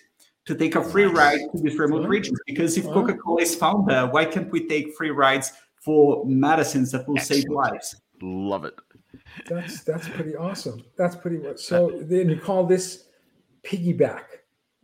[0.50, 2.08] to take a free ride to these remote Wow.
[2.08, 2.38] regions.
[2.46, 5.52] Because if Coca Cola is found there, why can't we take free rides
[5.84, 7.94] for medicines that will save lives?
[8.20, 8.74] Love it.
[9.48, 10.82] That's that's pretty awesome.
[10.98, 13.04] That's pretty so then you call this
[13.62, 14.24] piggyback.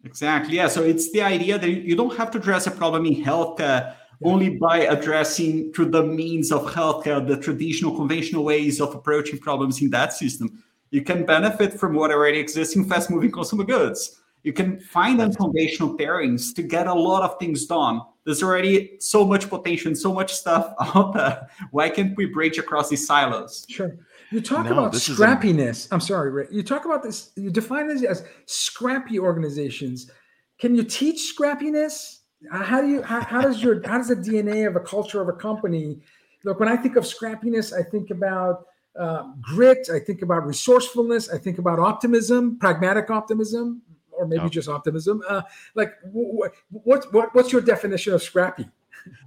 [0.04, 0.56] Exactly.
[0.56, 0.68] Yeah.
[0.68, 4.50] So it's the idea that you don't have to address a problem in healthcare only
[4.50, 9.90] by addressing through the means of healthcare, the traditional, conventional ways of approaching problems in
[9.90, 10.62] that system.
[10.90, 14.22] You can benefit from what already exists in fast moving consumer goods.
[14.46, 18.00] You can find unconventional pairings to get a lot of things done.
[18.24, 21.48] There's already so much potential so much stuff out there.
[21.72, 23.66] Why can't we bridge across these silos?
[23.68, 23.96] Sure.
[24.30, 25.88] You talk No, about this is a- scrappiness.
[25.90, 26.46] I'm sorry, Ray.
[26.52, 27.32] You talk about this.
[27.34, 30.12] You define this as scrappy organizations.
[30.60, 32.20] Can you teach scrappiness?
[32.52, 33.02] Uh, How do you?
[33.02, 33.84] How, how does your?
[33.84, 36.02] How does the DNA of a culture of a company?
[36.44, 38.64] Look, when I think of scrappiness, I think about
[38.96, 39.88] uh, grit.
[39.92, 41.30] I think about resourcefulness.
[41.30, 43.82] I think about optimism, pragmatic optimism,
[44.26, 45.22] or maybe just optimism.
[45.28, 45.42] Uh,
[45.74, 48.68] like, wh- wh- what, what, what's your definition of scrappy?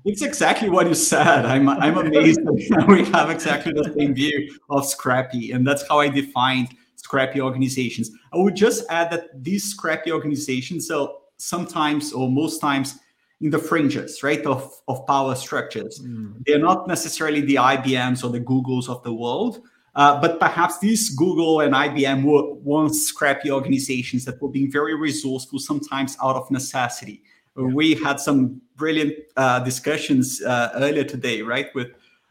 [0.03, 1.45] It's exactly what you said.
[1.45, 5.99] I'm I'm amazed that we have exactly the same view of scrappy, and that's how
[5.99, 8.11] I defined scrappy organizations.
[8.33, 12.99] I would just add that these scrappy organizations are sometimes or most times
[13.41, 16.01] in the fringes, right, of, of power structures.
[16.45, 19.61] They're not necessarily the IBMs or the Googles of the world,
[19.95, 24.95] uh, but perhaps these Google and IBM were once scrappy organizations that were being very
[24.95, 27.23] resourceful, sometimes out of necessity.
[27.55, 31.89] We had some brilliant uh, discussions uh, earlier today, right, with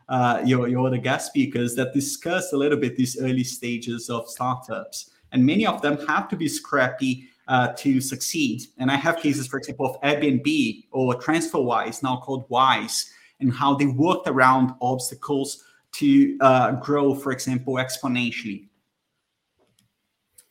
[0.08, 4.28] uh, your, your other guest speakers that discussed a little bit these early stages of
[4.28, 5.10] startups.
[5.32, 8.62] And many of them have to be scrappy uh, to succeed.
[8.78, 13.74] And I have cases, for example, of Airbnb or TransferWise, now called Wise, and how
[13.74, 18.68] they worked around obstacles to uh, grow, for example, exponentially.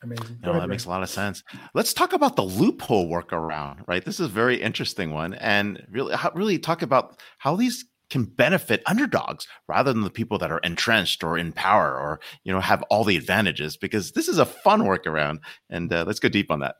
[0.02, 0.38] Amazing.
[0.42, 1.42] No, ahead, that makes a lot of sense.
[1.74, 4.04] Let's talk about the loophole workaround, right?
[4.04, 8.24] This is a very interesting one, and really, how, really talk about how these can
[8.24, 12.60] benefit underdogs rather than the people that are entrenched or in power or you know
[12.60, 13.76] have all the advantages.
[13.76, 16.76] Because this is a fun workaround, and uh, let's go deep on that.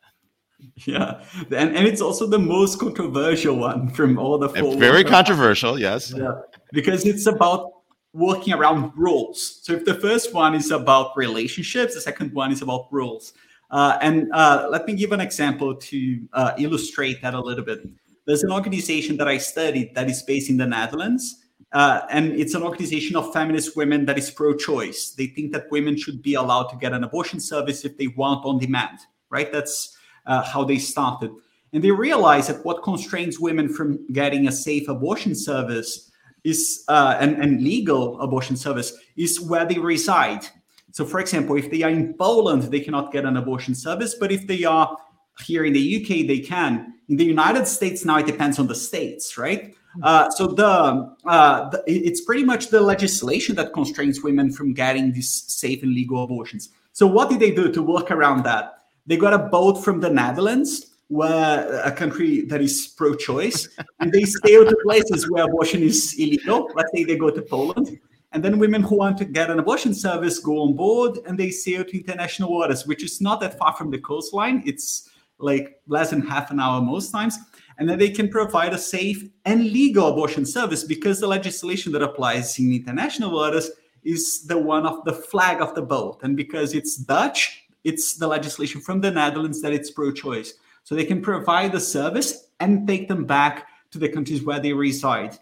[0.86, 4.76] Yeah, and, and it's also the most controversial one from all the four.
[4.76, 5.08] very workarounds.
[5.08, 6.12] controversial, yes.
[6.16, 6.32] Yeah,
[6.72, 7.70] because it's about
[8.12, 9.60] working around rules.
[9.62, 13.32] So if the first one is about relationships, the second one is about rules.
[13.70, 17.86] Uh, and uh, let me give an example to uh, illustrate that a little bit.
[18.26, 21.44] There's an organization that I studied that is based in the Netherlands.
[21.72, 25.10] Uh, and it's an organization of feminist women that is pro-choice.
[25.10, 28.44] They think that women should be allowed to get an abortion service if they want
[28.46, 29.52] on demand, right?
[29.52, 29.96] That's
[30.26, 31.30] uh, how they started.
[31.74, 36.07] And they realized that what constrains women from getting a safe abortion service
[36.48, 40.46] is uh, and, and legal abortion service is where they reside.
[40.92, 44.32] So, for example, if they are in Poland, they cannot get an abortion service, but
[44.32, 44.96] if they are
[45.44, 46.94] here in the UK, they can.
[47.08, 49.74] In the United States, now it depends on the states, right?
[50.02, 55.12] Uh, so the, uh, the, it's pretty much the legislation that constrains women from getting
[55.12, 56.70] these safe and legal abortions.
[56.92, 58.78] So what did they do to work around that?
[59.06, 63.68] They got a boat from the Netherlands, where a country that is pro-choice,
[64.00, 66.70] and they sail to places where abortion is illegal.
[66.74, 67.98] Let's say they go to Poland,
[68.32, 71.50] and then women who want to get an abortion service go on board and they
[71.50, 74.62] sail to international waters, which is not that far from the coastline.
[74.66, 77.38] It's like less than half an hour most times
[77.78, 82.02] and then they can provide a safe and legal abortion service because the legislation that
[82.02, 83.70] applies in international waters
[84.02, 86.18] is the one of the flag of the boat.
[86.22, 90.54] And because it's Dutch, it's the legislation from the Netherlands that it's pro choice.
[90.88, 94.72] So they can provide the service and take them back to the countries where they
[94.72, 95.38] reside.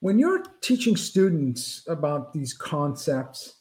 [0.00, 3.60] When you're teaching students about these concepts,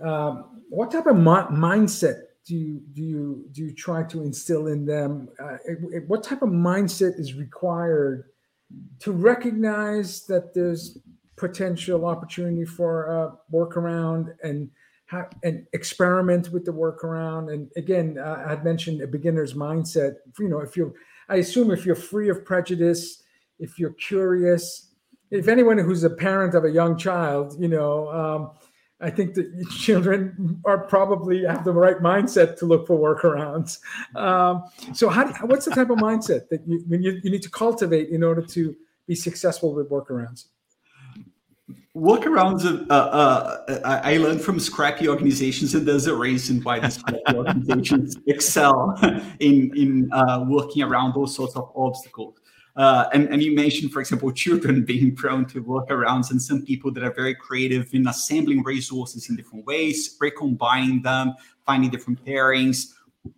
[0.00, 4.68] um, what type of mi- mindset do you do you do you try to instill
[4.68, 5.28] in them?
[5.42, 8.26] Uh, it, it, what type of mindset is required
[9.00, 10.98] to recognize that there's
[11.34, 14.70] potential opportunity for a workaround and
[15.10, 17.52] have, and experiment with the workaround?
[17.52, 20.16] And again, uh, I mentioned a beginner's mindset.
[20.38, 20.92] You know, if you're,
[21.28, 23.22] I assume if you're free of prejudice,
[23.58, 24.88] if you're curious,
[25.30, 28.10] if anyone who's a parent of a young child, you know.
[28.10, 28.50] Um,
[29.02, 33.78] I think that children are probably have the right mindset to look for workarounds.
[34.14, 36.84] Um, so, how, what's the type of mindset that you,
[37.22, 40.46] you need to cultivate in order to be successful with workarounds?
[42.00, 47.20] Workarounds, uh, uh, I learned from scrappy organizations, and there's a reason why these scrappy
[47.36, 48.98] organizations excel
[49.40, 52.38] in in uh, working around those sorts of obstacles.
[52.74, 56.90] Uh, and, and you mentioned, for example, children being prone to workarounds, and some people
[56.90, 61.34] that are very creative in assembling resources in different ways, recombining them,
[61.66, 62.94] finding different pairings,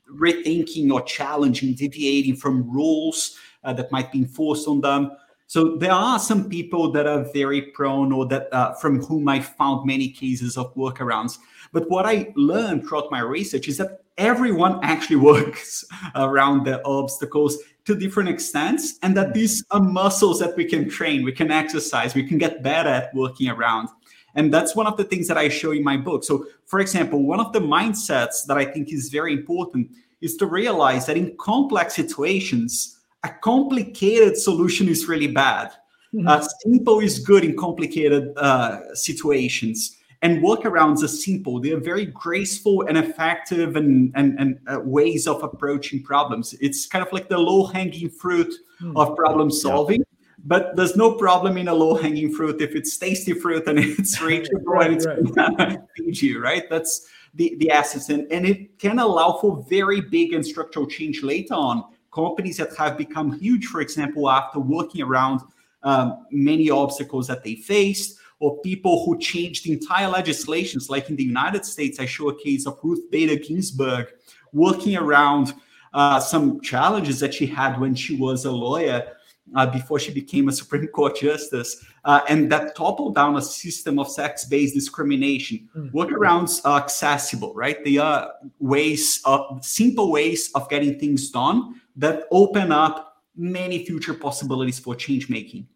[0.08, 5.10] rethinking or challenging, deviating from rules uh, that might be enforced on them.
[5.52, 9.40] So there are some people that are very prone, or that uh, from whom I
[9.40, 11.36] found many cases of workarounds.
[11.72, 15.84] But what I learned throughout my research is that everyone actually works
[16.14, 21.22] around the obstacles to different extents and that these are muscles that we can train
[21.24, 23.88] we can exercise we can get better at working around
[24.34, 27.24] and that's one of the things that i show in my book so for example
[27.24, 29.90] one of the mindsets that i think is very important
[30.20, 35.68] is to realize that in complex situations a complicated solution is really bad
[36.14, 36.26] mm-hmm.
[36.28, 41.60] uh, simple is good in complicated uh, situations and workarounds are simple.
[41.60, 46.54] They are very graceful and effective and, and, and uh, ways of approaching problems.
[46.60, 48.92] It's kind of like the low hanging fruit mm.
[48.96, 50.00] of problem solving.
[50.00, 50.06] Yeah.
[50.44, 54.20] But there's no problem in a low hanging fruit if it's tasty fruit and it's
[54.20, 55.78] reachable right, and it's right.
[55.96, 56.70] feed you, right?
[56.70, 58.08] That's the, the essence.
[58.08, 61.84] And, and it can allow for very big and structural change later on.
[62.14, 65.40] Companies that have become huge, for example, after working around
[65.82, 71.22] um, many obstacles that they faced or people who changed entire legislations, like in the
[71.22, 74.08] United States, I show a case of Ruth Bader Ginsburg
[74.52, 75.54] working around
[75.94, 79.12] uh, some challenges that she had when she was a lawyer
[79.54, 83.98] uh, before she became a Supreme Court justice, uh, and that toppled down a system
[83.98, 85.68] of sex-based discrimination.
[85.76, 85.96] Mm-hmm.
[85.96, 87.84] Workarounds are accessible, right?
[87.84, 94.14] They are ways, of, simple ways of getting things done that open up many future
[94.14, 95.66] possibilities for change making.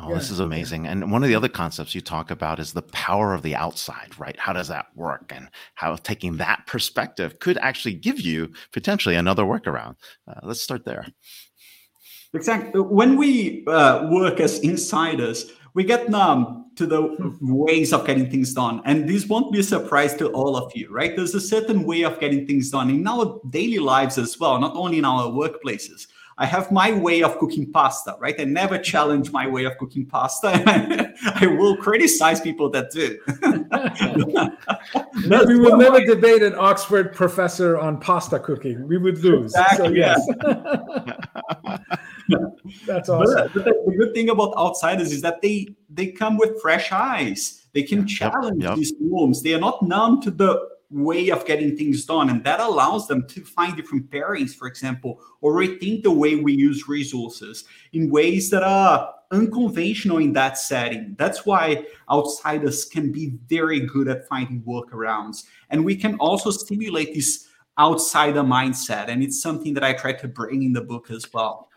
[0.00, 0.14] Oh, yeah.
[0.16, 0.86] this is amazing.
[0.86, 4.18] And one of the other concepts you talk about is the power of the outside,
[4.18, 4.38] right?
[4.38, 5.32] How does that work?
[5.34, 9.96] And how taking that perspective could actually give you potentially another workaround.
[10.26, 11.06] Uh, let's start there.
[12.34, 12.80] Exactly.
[12.80, 17.00] When we uh, work as insiders, we get numb to the
[17.40, 18.82] ways of getting things done.
[18.84, 21.14] And this won't be a surprise to all of you, right?
[21.14, 24.74] There's a certain way of getting things done in our daily lives as well, not
[24.74, 26.08] only in our workplaces.
[26.36, 28.34] I have my way of cooking pasta, right?
[28.40, 30.50] I never challenge my way of cooking pasta.
[31.34, 33.18] I will criticize people that do.
[35.46, 38.88] we will never debate an Oxford professor on pasta cooking.
[38.88, 39.52] We would lose.
[39.54, 39.86] Exactly.
[39.86, 40.28] So, yes.
[42.86, 43.50] That's awesome.
[43.54, 47.66] But, the, the good thing about outsiders is that they they come with fresh eyes.
[47.72, 48.78] They can challenge yep, yep.
[48.78, 49.42] these norms.
[49.42, 52.30] They are not numb to the way of getting things done.
[52.30, 56.54] And that allows them to find different pairings, for example, or rethink the way we
[56.54, 61.14] use resources in ways that are unconventional in that setting.
[61.18, 65.44] That's why outsiders can be very good at finding workarounds.
[65.68, 67.46] And we can also stimulate this
[67.78, 69.08] outsider mindset.
[69.08, 71.67] And it's something that I try to bring in the book as well.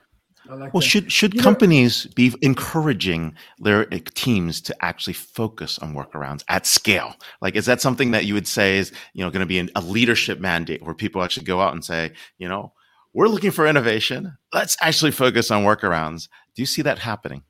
[0.59, 0.87] Like well, that.
[0.87, 6.65] should should you companies know, be encouraging their teams to actually focus on workarounds at
[6.65, 7.15] scale?
[7.41, 9.69] Like, is that something that you would say is you know going to be an,
[9.75, 12.73] a leadership mandate where people actually go out and say, you know,
[13.13, 14.37] we're looking for innovation.
[14.53, 16.27] Let's actually focus on workarounds.
[16.55, 17.43] Do you see that happening?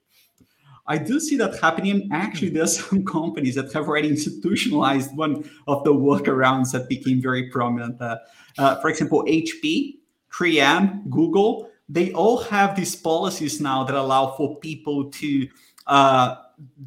[0.88, 2.10] I do see that happening.
[2.12, 7.22] Actually, there are some companies that have already institutionalized one of the workarounds that became
[7.22, 8.02] very prominent.
[8.02, 8.18] Uh,
[8.58, 9.95] uh, for example, HP,
[10.34, 15.48] 3M, Google, they all have these policies now that allow for people to
[15.88, 16.36] uh,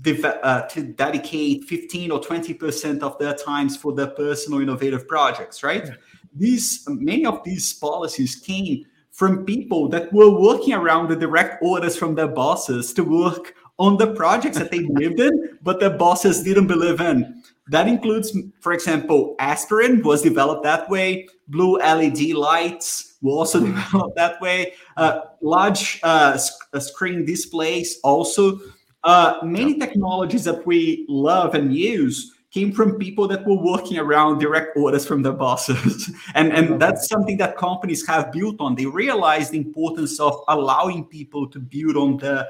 [0.06, 5.62] uh, to dedicate 15 or 20 percent of their times for their personal innovative projects.
[5.62, 5.84] Right?
[5.84, 5.94] Yeah.
[6.34, 11.96] These many of these policies came from people that were working around the direct orders
[11.96, 16.42] from their bosses to work on the projects that they believed in, but their bosses
[16.42, 17.42] didn't believe in.
[17.68, 21.28] That includes, for example, aspirin was developed that way.
[21.48, 24.74] Blue LED lights were also developed that way.
[24.96, 26.38] Uh, large uh,
[26.72, 28.60] uh, screen displays also.
[29.02, 34.38] Uh, many technologies that we love and use came from people that were working around
[34.38, 36.12] direct orders from their bosses.
[36.34, 38.76] and, and that's something that companies have built on.
[38.76, 42.46] They realize the importance of allowing people to build on their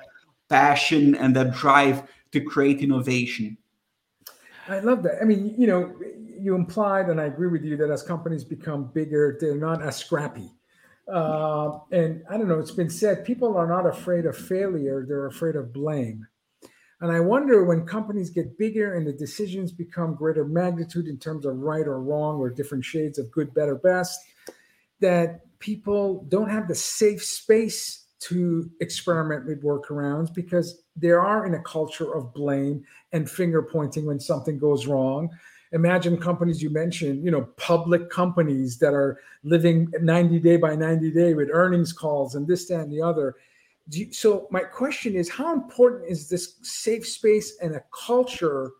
[0.48, 2.02] passion and their drive
[2.32, 3.56] to create innovation.
[4.68, 5.18] I love that.
[5.20, 5.94] I mean, you know,
[6.38, 9.96] you implied, and I agree with you, that as companies become bigger, they're not as
[9.96, 10.52] scrappy.
[11.12, 15.26] Uh, and I don't know, it's been said people are not afraid of failure, they're
[15.26, 16.26] afraid of blame.
[17.00, 21.44] And I wonder when companies get bigger and the decisions become greater magnitude in terms
[21.44, 24.18] of right or wrong or different shades of good, better, best,
[25.00, 31.54] that people don't have the safe space to experiment with workarounds because they are in
[31.54, 35.30] a culture of blame and finger pointing when something goes wrong.
[35.72, 41.10] Imagine companies you mentioned, you know, public companies that are living 90 day by 90
[41.10, 43.34] day with earnings calls and this, that, and the other.
[43.90, 48.70] You, so, my question is how important is this safe space and a culture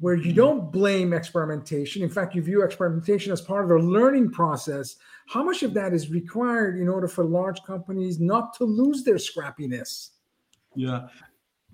[0.00, 0.36] where you hmm.
[0.36, 2.02] don't blame experimentation?
[2.02, 4.96] In fact, you view experimentation as part of the learning process
[5.30, 9.14] how much of that is required in order for large companies not to lose their
[9.14, 10.10] scrappiness?
[10.74, 11.06] Yeah.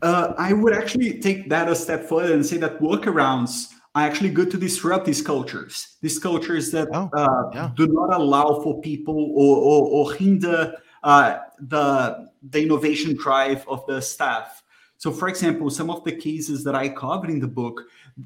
[0.03, 4.31] Uh, I would actually take that a step further and say that workarounds are actually
[4.31, 5.97] good to disrupt these cultures.
[6.03, 7.71] These cultures that oh, uh, yeah.
[7.75, 13.87] do not allow for people or, or, or hinder uh, the, the innovation drive of
[13.87, 14.63] the staff.
[14.99, 17.83] So, for example, some of the cases that I covered in the book,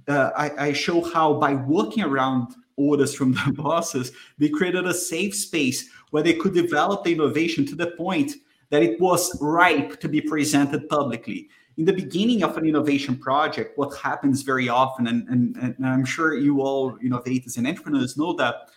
[0.08, 4.94] uh, I, I, show how by working around orders from the bosses, they created a
[4.94, 8.34] safe space where they could develop the innovation to the point
[8.70, 11.48] that it was ripe to be presented publicly.
[11.80, 16.04] In the beginning of an innovation project, what happens very often, and, and, and I'm
[16.04, 18.68] sure you all innovators and entrepreneurs know that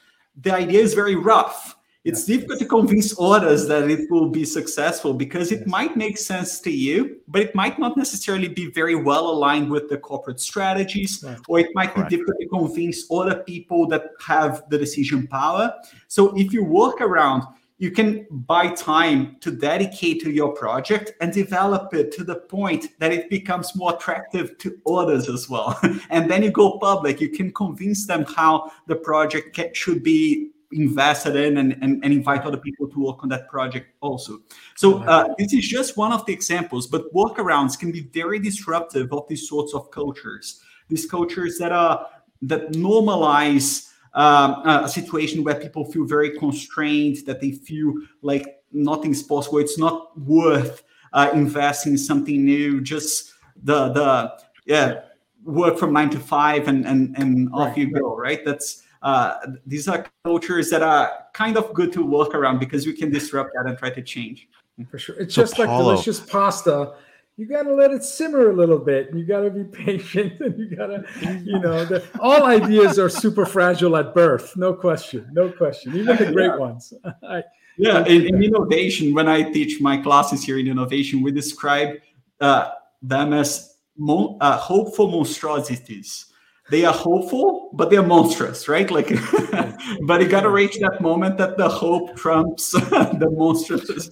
[0.42, 5.14] the idea is very rough it's difficult to convince others that it will be successful
[5.14, 9.30] because it might make sense to you, but it might not necessarily be very well
[9.30, 12.10] aligned with the corporate strategies, or it might Correct.
[12.10, 15.74] be difficult to convince other people that have the decision power.
[16.10, 17.44] So if you work around,
[17.78, 22.88] you can buy time to dedicate to your project and develop it to the point
[23.00, 25.80] that it becomes more attractive to others as well.
[26.10, 31.36] and then you go public, you can convince them how the project should be invested
[31.36, 34.40] in and, and, and, invite other people to work on that project also.
[34.76, 39.14] So uh, this is just one of the examples, but workarounds can be very disruptive
[39.14, 40.62] of these sorts of cultures.
[40.90, 42.08] These cultures that are
[42.44, 49.24] that normalize um, a situation where people feel very constrained, that they feel like nothing's
[49.24, 49.60] possible.
[49.60, 50.84] It's not worth
[51.14, 52.82] uh, investing in something new.
[52.82, 53.34] Just
[53.64, 54.34] the the
[54.66, 55.02] yeah
[55.44, 58.16] work from nine to five and and and off you go.
[58.16, 58.44] Right.
[58.46, 59.36] That's uh,
[59.66, 63.52] these are cultures that are kind of good to work around because we can disrupt
[63.56, 64.48] that and try to change.
[64.90, 65.16] For sure.
[65.20, 65.68] It's so just Paulo.
[65.68, 66.96] like delicious pasta.
[67.36, 69.10] You got to let it simmer a little bit.
[69.14, 71.04] You got to be patient and you got to,
[71.44, 74.56] you know, the, all ideas are super fragile at birth.
[74.56, 75.28] No question.
[75.32, 75.96] No question.
[75.96, 76.58] Even the great yeah.
[76.58, 76.94] ones.
[77.24, 77.44] I,
[77.78, 78.06] yeah.
[78.06, 81.98] In, in, innovation, when I teach my classes here in innovation, we describe
[82.40, 82.72] uh,
[83.02, 86.28] them as mo- uh, hopeful monstrosities
[86.70, 88.90] they are hopeful, but they're monstrous, right?
[88.90, 89.10] Like,
[90.08, 94.10] but you got to reach that moment that the hope trumps the monstrous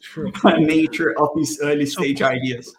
[0.60, 2.76] nature of these early stage ideas.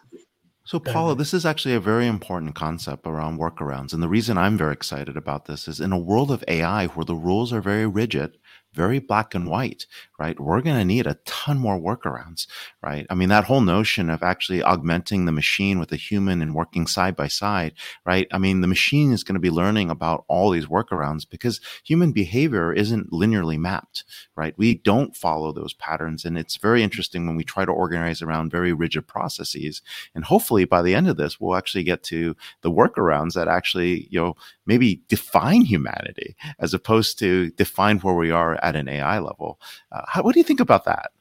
[0.65, 3.93] So, Paulo, this is actually a very important concept around workarounds.
[3.93, 7.03] And the reason I'm very excited about this is in a world of AI where
[7.03, 8.37] the rules are very rigid,
[8.73, 9.85] very black and white,
[10.19, 10.39] right?
[10.39, 12.47] We're going to need a ton more workarounds,
[12.81, 13.05] right?
[13.09, 16.87] I mean, that whole notion of actually augmenting the machine with a human and working
[16.87, 17.73] side by side,
[18.05, 18.27] right?
[18.31, 22.11] I mean, the machine is going to be learning about all these workarounds because human
[22.11, 24.03] behavior isn't linearly mapped,
[24.35, 24.53] right?
[24.57, 26.25] We don't follow those patterns.
[26.25, 29.81] And it's very interesting when we try to organize around very rigid processes.
[30.15, 34.07] And hopefully by the end of this, we'll actually get to the workarounds that actually,
[34.09, 39.19] you know, maybe define humanity as opposed to define where we are at an AI
[39.19, 39.59] level.
[39.91, 41.11] Uh, how, what do you think about that?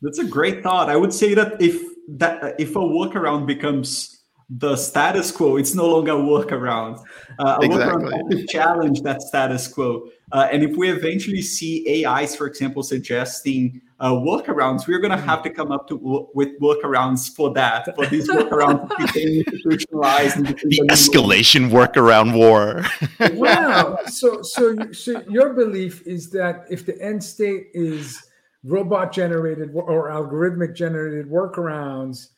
[0.00, 0.88] That's a great thought.
[0.88, 4.17] I would say that if that if a workaround becomes
[4.50, 7.04] the status quo, it's no longer a workaround.
[7.38, 8.04] Uh, a exactly.
[8.04, 10.08] workaround to challenge that status quo.
[10.32, 15.22] Uh, and if we eventually see AIs, for example, suggesting uh, workarounds, we're going to
[15.22, 17.94] have to come up to with workarounds for that.
[17.94, 20.38] For these workarounds became institutionalized.
[20.38, 22.84] the escalation workaround war.
[23.34, 23.98] wow.
[24.06, 28.18] So, so, so your belief is that if the end state is
[28.64, 32.28] robot generated or algorithmic generated workarounds,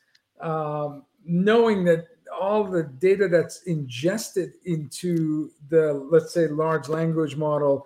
[0.41, 2.05] um, knowing that
[2.39, 7.85] all the data that's ingested into the let's say large language model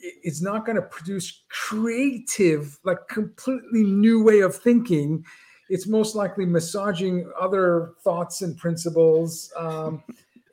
[0.00, 5.24] it's not going to produce creative like completely new way of thinking.
[5.68, 10.02] It's most likely massaging other thoughts and principles um,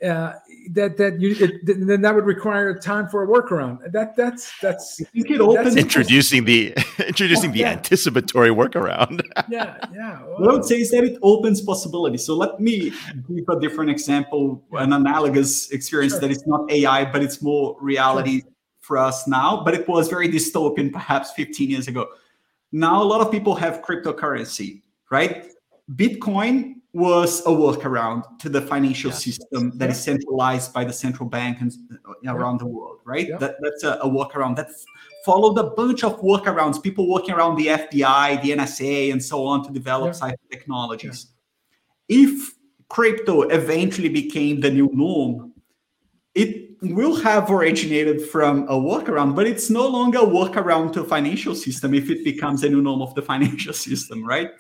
[0.04, 0.34] uh,
[0.72, 3.92] that that you it, then that would require time for a workaround.
[3.92, 5.02] That that's that's.
[5.02, 6.74] I think it opens introducing the
[7.08, 7.72] introducing the yeah.
[7.72, 9.22] anticipatory workaround.
[9.50, 10.24] yeah, yeah.
[10.24, 12.26] Well, what I would say is that it opens possibilities.
[12.26, 12.92] So let me
[13.28, 16.22] give a different example, an analogous experience sure.
[16.22, 18.52] that is not AI, but it's more reality sure.
[18.80, 19.64] for us now.
[19.66, 22.08] But it was very dystopian, perhaps 15 years ago.
[22.72, 24.82] Now a lot of people have cryptocurrency,
[25.12, 25.48] right?
[25.96, 29.92] Bitcoin was a workaround to the financial system that yeah.
[29.92, 32.60] is centralized by the central bank and uh, around yeah.
[32.60, 33.28] the world, right?
[33.40, 34.70] That, that's a, a workaround that
[35.24, 39.64] followed a bunch of workarounds, people working around the FBI, the NSA, and so on
[39.66, 41.28] to develop cyber technologies.
[42.08, 42.56] If
[42.90, 45.54] crypto eventually became the new norm,
[46.34, 51.04] it will have originated from a workaround, but it's no longer a workaround to a
[51.04, 54.52] financial system if it becomes a new norm of the financial system, right?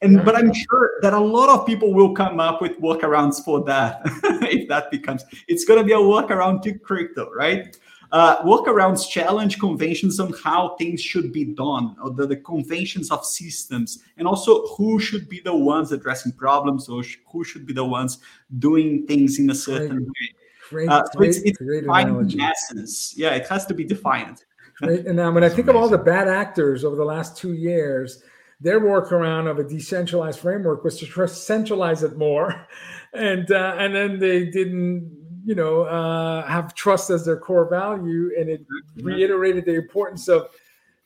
[0.00, 3.64] And but I'm sure that a lot of people will come up with workarounds for
[3.64, 4.00] that
[4.42, 7.76] if that becomes it's going to be a workaround to crypto, right?
[8.10, 13.22] Uh, workarounds challenge conventions on how things should be done, or the, the, conventions of
[13.22, 17.74] systems, and also who should be the ones addressing problems, or sh- who should be
[17.74, 18.18] the ones
[18.58, 20.34] doing things in a certain way.
[20.70, 22.40] Great, uh, so great, it's, it's great analogy.
[22.40, 23.12] essence.
[23.14, 24.42] Yeah, it has to be defined.
[24.76, 25.06] Great.
[25.06, 28.22] And now, when I think of all the bad actors over the last two years,
[28.60, 32.66] their workaround of a decentralized framework was to centralize it more,
[33.12, 35.10] and uh, and then they didn't
[35.44, 39.06] you know uh, have trust as their core value, and it mm-hmm.
[39.06, 40.48] reiterated the importance of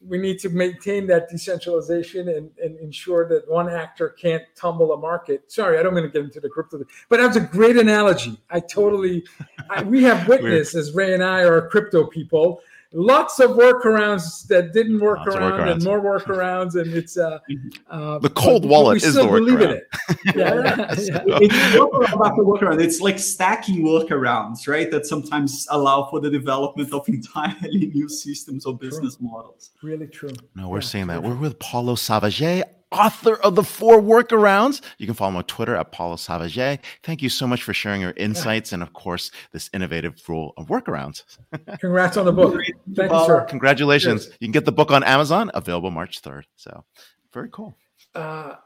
[0.06, 4.96] we need to maintain that decentralization and, and ensure that one actor can't tumble a
[4.96, 5.50] market.
[5.50, 8.36] Sorry, I don't want to get into the crypto, but that's a great analogy.
[8.50, 9.24] I totally,
[9.70, 12.60] I, we have witnessed as Ray and I are crypto people
[12.92, 17.38] lots of workarounds that didn't work lots around and more workarounds and it's uh,
[17.90, 19.70] uh the cold wallet is the workaround.
[19.70, 19.84] it.
[20.36, 21.38] yeah, yeah, yeah.
[21.40, 22.82] it's workaround the workaround.
[22.82, 28.66] It's like stacking workarounds right that sometimes allow for the development of entirely new systems
[28.66, 29.28] or business true.
[29.28, 29.70] models.
[29.82, 30.32] Really true.
[30.54, 31.22] No we're yeah, saying that.
[31.22, 34.80] we're with Paulo Savaget author of the four workarounds.
[34.98, 36.80] You can follow him on Twitter at Paulo Savaget.
[37.02, 38.76] Thank you so much for sharing your insights yeah.
[38.76, 41.24] and, of course, this innovative rule of workarounds.
[41.80, 42.60] Congrats on the book.
[42.94, 43.44] Thank you, sir.
[43.48, 44.26] Congratulations.
[44.26, 44.36] Yes.
[44.40, 46.44] You can get the book on Amazon, available March 3rd.
[46.56, 46.84] So,
[47.32, 47.74] very cool.
[48.14, 48.56] Uh,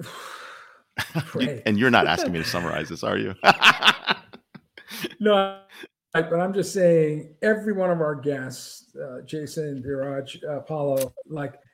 [1.38, 3.34] you, and you're not asking me to summarize this, are you?
[5.20, 5.60] no,
[6.12, 11.54] but I'm just saying every one of our guests, uh, Jason, Dheeraj, uh, Paulo, like–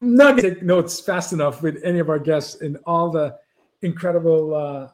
[0.00, 3.36] not take notes fast enough with any of our guests and all the
[3.82, 4.54] incredible.
[4.54, 4.88] Uh,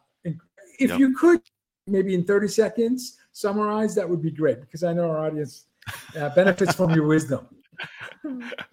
[0.78, 0.98] if yep.
[0.98, 1.40] you could,
[1.86, 5.66] maybe in 30 seconds, summarize, that would be great because I know our audience
[6.18, 7.46] uh, benefits from your wisdom.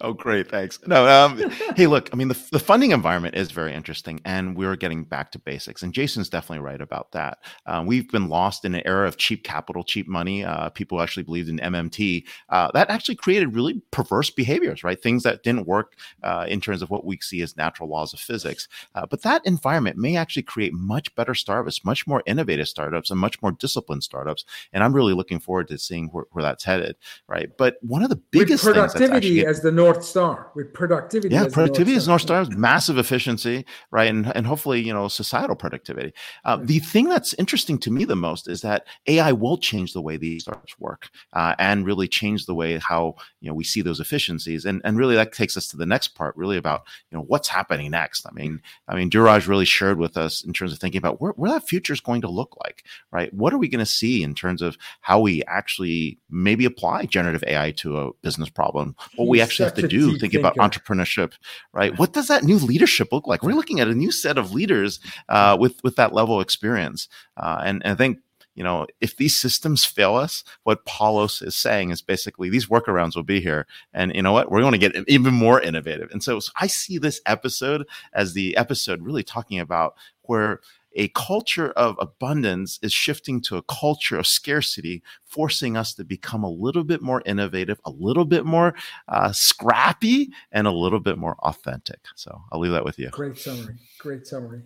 [0.00, 0.50] Oh, great.
[0.50, 0.78] Thanks.
[0.86, 1.38] No, um,
[1.76, 5.32] hey, look, I mean, the, the funding environment is very interesting, and we're getting back
[5.32, 5.82] to basics.
[5.82, 7.38] And Jason's definitely right about that.
[7.66, 10.44] Um, we've been lost in an era of cheap capital, cheap money.
[10.44, 12.24] Uh, people actually believed in MMT.
[12.48, 15.00] Uh, that actually created really perverse behaviors, right?
[15.00, 18.20] Things that didn't work uh, in terms of what we see as natural laws of
[18.20, 18.68] physics.
[18.94, 23.18] Uh, but that environment may actually create much better startups, much more innovative startups, and
[23.18, 24.44] much more disciplined startups.
[24.72, 26.96] And I'm really looking forward to seeing where, where that's headed,
[27.28, 27.50] right?
[27.56, 30.50] But one of the biggest things productivity as the north star.
[30.54, 35.08] With productivity, yeah, productivity is north star, massive efficiency, right, and and hopefully you know
[35.08, 36.12] societal productivity.
[36.44, 40.02] Uh, the thing that's interesting to me the most is that AI will change the
[40.02, 43.82] way these startups work uh, and really change the way how you know we see
[43.82, 47.16] those efficiencies, and and really that takes us to the next part, really about you
[47.16, 48.26] know what's happening next.
[48.26, 51.32] I mean, I mean, Dheeraj really shared with us in terms of thinking about where,
[51.32, 53.32] where that future is going to look like, right?
[53.32, 57.44] What are we going to see in terms of how we actually maybe apply generative
[57.46, 58.81] AI to a business problem?
[59.16, 61.32] What He's we actually have to do, thinking about entrepreneurship,
[61.72, 61.98] right?
[61.98, 63.42] What does that new leadership look like?
[63.42, 67.08] We're looking at a new set of leaders uh, with with that level of experience,
[67.36, 68.18] uh, and, and I think
[68.54, 73.16] you know, if these systems fail us, what Paulo's is saying is basically these workarounds
[73.16, 73.66] will be here.
[73.94, 74.50] And you know what?
[74.50, 76.10] We're going to get even more innovative.
[76.10, 80.60] And so, so I see this episode as the episode really talking about where
[80.94, 86.44] a culture of abundance is shifting to a culture of scarcity, forcing us to become
[86.44, 88.74] a little bit more innovative, a little bit more
[89.08, 92.00] uh, scrappy, and a little bit more authentic.
[92.16, 93.10] So I'll leave that with you.
[93.10, 93.76] Great summary.
[93.98, 94.62] Great summary.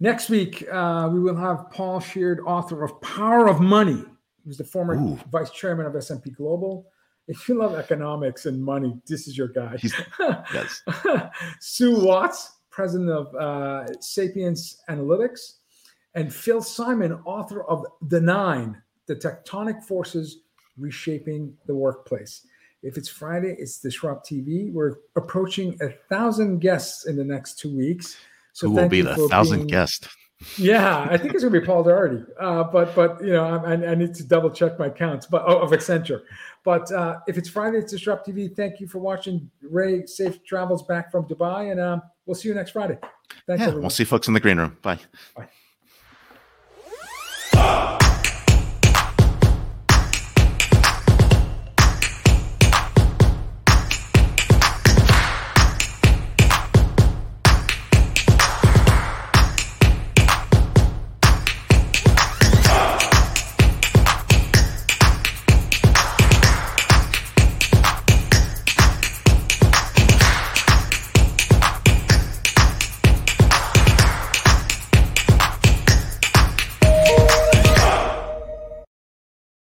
[0.00, 4.04] Next week, uh, we will have Paul Sheard, author of Power of Money.
[4.42, 5.18] He was the former Ooh.
[5.30, 6.86] vice chairman of S&P Global.
[7.26, 9.76] If you love economics and money, this is your guy.
[10.54, 10.82] yes.
[11.60, 15.57] Sue Watts, president of uh, Sapiens Analytics
[16.14, 20.40] and Phil Simon, author of The Nine The Tectonic Forces
[20.76, 22.46] Reshaping the Workplace.
[22.82, 24.72] If it's Friday, it's DisrupTV.
[24.72, 28.16] We're approaching a thousand guests in the next two weeks.
[28.52, 30.08] So Who will be the thousand being, guest?
[30.56, 32.24] Yeah, I think it's going to be Paul Daugherty.
[32.40, 35.26] Uh, but but you know, I, I, need to double check my counts.
[35.26, 36.22] But oh, of Accenture.
[36.64, 38.54] But uh, if it's Friday, it's DisrupTV.
[38.54, 39.50] Thank you for watching.
[39.62, 42.98] Ray, safe travels back from Dubai, and uh, we'll see you next Friday.
[43.46, 43.82] Thanks, yeah, everyone.
[43.82, 44.76] We'll see folks in the green room.
[44.80, 45.00] Bye.
[45.36, 45.48] Bye.